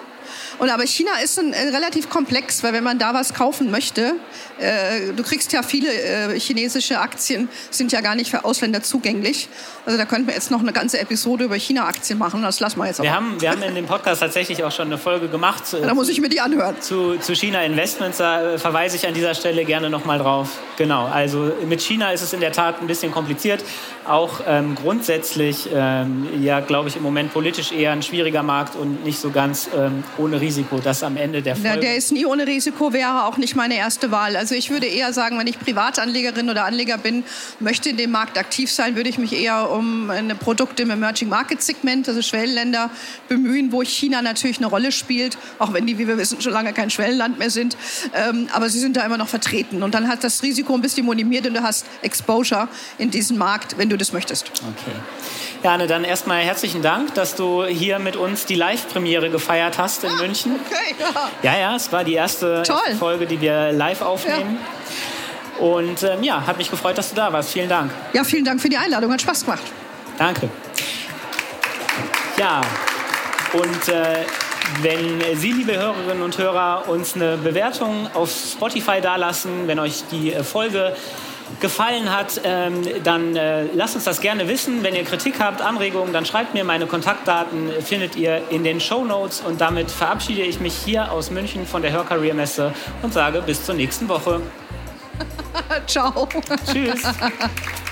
und 0.59 0.69
aber 0.69 0.85
China 0.85 1.11
ist 1.23 1.39
ein, 1.39 1.53
äh, 1.53 1.69
relativ 1.69 2.09
komplex, 2.09 2.63
weil 2.63 2.73
wenn 2.73 2.83
man 2.83 2.99
da 2.99 3.13
was 3.13 3.33
kaufen 3.33 3.71
möchte, 3.71 4.15
äh, 4.59 5.13
du 5.15 5.23
kriegst 5.23 5.51
ja 5.53 5.63
viele 5.63 5.91
äh, 5.91 6.39
chinesische 6.39 6.99
Aktien, 6.99 7.49
sind 7.69 7.91
ja 7.91 8.01
gar 8.01 8.15
nicht 8.15 8.29
für 8.29 8.45
Ausländer 8.45 8.83
zugänglich. 8.83 9.49
Also 9.85 9.97
da 9.97 10.05
könnten 10.05 10.27
wir 10.27 10.35
jetzt 10.35 10.51
noch 10.51 10.59
eine 10.59 10.73
ganze 10.73 10.99
Episode 10.99 11.45
über 11.45 11.55
China-Aktien 11.55 12.19
machen. 12.19 12.43
Das 12.43 12.59
lassen 12.59 12.79
wir 12.79 12.85
jetzt 12.85 12.99
auch. 12.99 13.03
Wir 13.03 13.15
haben, 13.15 13.41
wir 13.41 13.49
haben 13.49 13.61
in 13.63 13.73
dem 13.75 13.87
Podcast 13.87 14.21
tatsächlich 14.21 14.63
auch 14.63 14.71
schon 14.71 14.87
eine 14.87 14.97
Folge 14.97 15.27
gemacht. 15.27 15.73
Äh, 15.73 15.81
da 15.81 15.93
muss 15.93 16.09
ich 16.09 16.21
mir 16.21 16.29
die 16.29 16.39
anhören. 16.39 16.75
Zu, 16.79 17.17
zu 17.17 17.33
China 17.35 17.63
Investments, 17.63 18.17
da 18.17 18.53
äh, 18.53 18.57
verweise 18.59 18.95
ich 18.97 19.07
an 19.07 19.13
dieser 19.13 19.33
Stelle 19.33 19.65
gerne 19.65 19.89
nochmal 19.89 20.19
drauf. 20.19 20.59
Genau, 20.77 21.05
also 21.05 21.51
mit 21.67 21.81
China 21.81 22.11
ist 22.11 22.21
es 22.21 22.33
in 22.33 22.39
der 22.39 22.51
Tat 22.51 22.81
ein 22.81 22.87
bisschen 22.87 23.11
kompliziert. 23.11 23.63
Auch 24.07 24.41
ähm, 24.47 24.75
grundsätzlich, 24.75 25.69
ähm, 25.73 26.27
ja, 26.41 26.59
glaube 26.59 26.89
ich, 26.89 26.95
im 26.95 27.03
Moment 27.03 27.33
politisch 27.33 27.71
eher 27.71 27.91
ein 27.91 28.03
schwieriger 28.03 28.43
Markt 28.43 28.75
und 28.75 29.03
nicht 29.03 29.19
so 29.19 29.29
ganz 29.31 29.69
ähm, 29.75 30.03
ohne 30.17 30.40
Risiko. 30.41 30.79
Das 30.79 31.03
am 31.03 31.15
Ende 31.15 31.41
der 31.41 31.55
Folge. 31.55 31.79
Der 31.79 31.95
ist 31.95 32.11
nie 32.11 32.25
ohne 32.25 32.47
Risiko, 32.47 32.91
wäre 32.91 33.25
auch 33.25 33.37
nicht 33.37 33.55
meine 33.55 33.75
erste 33.75 34.11
Wahl. 34.11 34.35
Also 34.35 34.55
ich 34.55 34.69
würde 34.69 34.87
eher 34.87 35.13
sagen, 35.13 35.39
wenn 35.39 35.47
ich 35.47 35.59
Privatanlegerin 35.59 36.49
oder 36.49 36.65
Anleger 36.65 36.97
bin, 36.97 37.23
möchte 37.59 37.89
in 37.89 37.97
dem 37.97 38.11
Markt 38.11 38.37
aktiv 38.37 38.71
sein, 38.71 38.95
würde 38.95 39.09
ich 39.09 39.17
mich 39.17 39.33
eher 39.33 39.69
um 39.71 40.09
eine 40.09 40.35
Produkte 40.35 40.83
im 40.83 40.89
Emerging 40.89 41.29
Market 41.29 41.61
Segment, 41.61 42.09
also 42.09 42.21
Schwellenländer, 42.21 42.89
bemühen, 43.29 43.71
wo 43.71 43.83
China 43.83 44.21
natürlich 44.21 44.57
eine 44.57 44.67
Rolle 44.67 44.91
spielt, 44.91 45.37
auch 45.59 45.73
wenn 45.73 45.85
die, 45.85 45.97
wie 45.97 46.07
wir 46.07 46.17
wissen, 46.17 46.41
schon 46.41 46.53
lange 46.53 46.73
kein 46.73 46.89
Schwellenland 46.89 47.37
mehr 47.39 47.49
sind. 47.49 47.77
Ähm, 48.13 48.49
aber 48.51 48.69
sie 48.69 48.79
sind 48.79 48.97
da 48.97 49.05
immer 49.05 49.17
noch 49.17 49.29
vertreten. 49.29 49.83
Und 49.83 49.93
dann 49.93 50.07
hat 50.07 50.23
das 50.23 50.43
Risiko 50.43 50.73
ein 50.73 50.81
bisschen 50.81 51.05
minimiert 51.05 51.45
und 51.47 51.53
du 51.53 51.61
hast 51.61 51.85
Exposure 52.01 52.67
in 52.97 53.11
diesen 53.11 53.37
Markt, 53.37 53.77
wenn 53.77 53.89
du 53.89 53.97
das 53.97 54.11
möchtest. 54.11 54.51
Okay. 54.59 54.97
Ja, 55.63 55.75
Anne, 55.75 55.85
dann 55.85 56.03
erstmal 56.03 56.41
herzlichen 56.41 56.81
Dank, 56.81 57.13
dass 57.13 57.35
du 57.35 57.65
hier 57.65 57.99
mit 57.99 58.15
uns 58.15 58.47
die 58.47 58.55
Live-Premiere 58.55 59.29
gefeiert 59.29 59.77
hast 59.77 60.03
in 60.03 60.09
ah, 60.09 60.15
München. 60.15 60.30
Okay, 60.31 60.95
ja. 60.99 61.29
Ja, 61.43 61.59
ja, 61.59 61.75
es 61.75 61.91
war 61.91 62.03
die 62.03 62.13
erste 62.13 62.63
Toll. 62.63 62.95
Folge, 62.97 63.25
die 63.25 63.39
wir 63.39 63.71
live 63.71 64.01
aufnehmen. 64.01 64.57
Ja. 64.59 65.65
Und 65.65 66.03
ähm, 66.03 66.23
ja, 66.23 66.45
hat 66.45 66.57
mich 66.57 66.71
gefreut, 66.71 66.97
dass 66.97 67.09
du 67.09 67.15
da 67.15 67.31
warst. 67.31 67.51
Vielen 67.51 67.69
Dank. 67.69 67.91
Ja, 68.13 68.23
vielen 68.23 68.45
Dank 68.45 68.61
für 68.61 68.69
die 68.69 68.77
Einladung. 68.77 69.11
Hat 69.11 69.21
Spaß 69.21 69.45
gemacht. 69.45 69.63
Danke. 70.17 70.49
Ja, 72.37 72.61
und 73.53 73.87
äh, 73.89 74.25
wenn 74.81 75.21
Sie, 75.35 75.51
liebe 75.51 75.77
Hörerinnen 75.77 76.23
und 76.23 76.37
Hörer, 76.37 76.85
uns 76.87 77.15
eine 77.15 77.37
Bewertung 77.37 78.07
auf 78.13 78.31
Spotify 78.31 79.01
dalassen, 79.01 79.67
wenn 79.67 79.79
euch 79.79 80.03
die 80.09 80.33
äh, 80.33 80.43
Folge 80.43 80.95
gefallen 81.59 82.11
hat, 82.11 82.41
ähm, 82.43 82.81
dann 83.03 83.35
äh, 83.35 83.65
lasst 83.73 83.95
uns 83.95 84.05
das 84.05 84.21
gerne 84.21 84.47
wissen. 84.47 84.83
Wenn 84.83 84.95
ihr 84.95 85.03
Kritik 85.03 85.39
habt, 85.39 85.61
Anregungen, 85.61 86.13
dann 86.13 86.25
schreibt 86.25 86.53
mir. 86.53 86.63
Meine 86.63 86.87
Kontaktdaten 86.87 87.71
findet 87.81 88.15
ihr 88.15 88.41
in 88.49 88.63
den 88.63 88.79
Show 88.79 89.03
Notes. 89.05 89.41
Und 89.41 89.61
damit 89.61 89.91
verabschiede 89.91 90.41
ich 90.41 90.59
mich 90.59 90.73
hier 90.73 91.11
aus 91.11 91.31
München 91.31 91.65
von 91.65 91.81
der 91.81 91.91
Hörcareer 91.91 92.33
Messe 92.33 92.73
und 93.01 93.13
sage 93.13 93.41
bis 93.41 93.65
zur 93.65 93.75
nächsten 93.75 94.07
Woche. 94.07 94.41
Ciao. 95.87 96.27
Tschüss. 96.65 97.03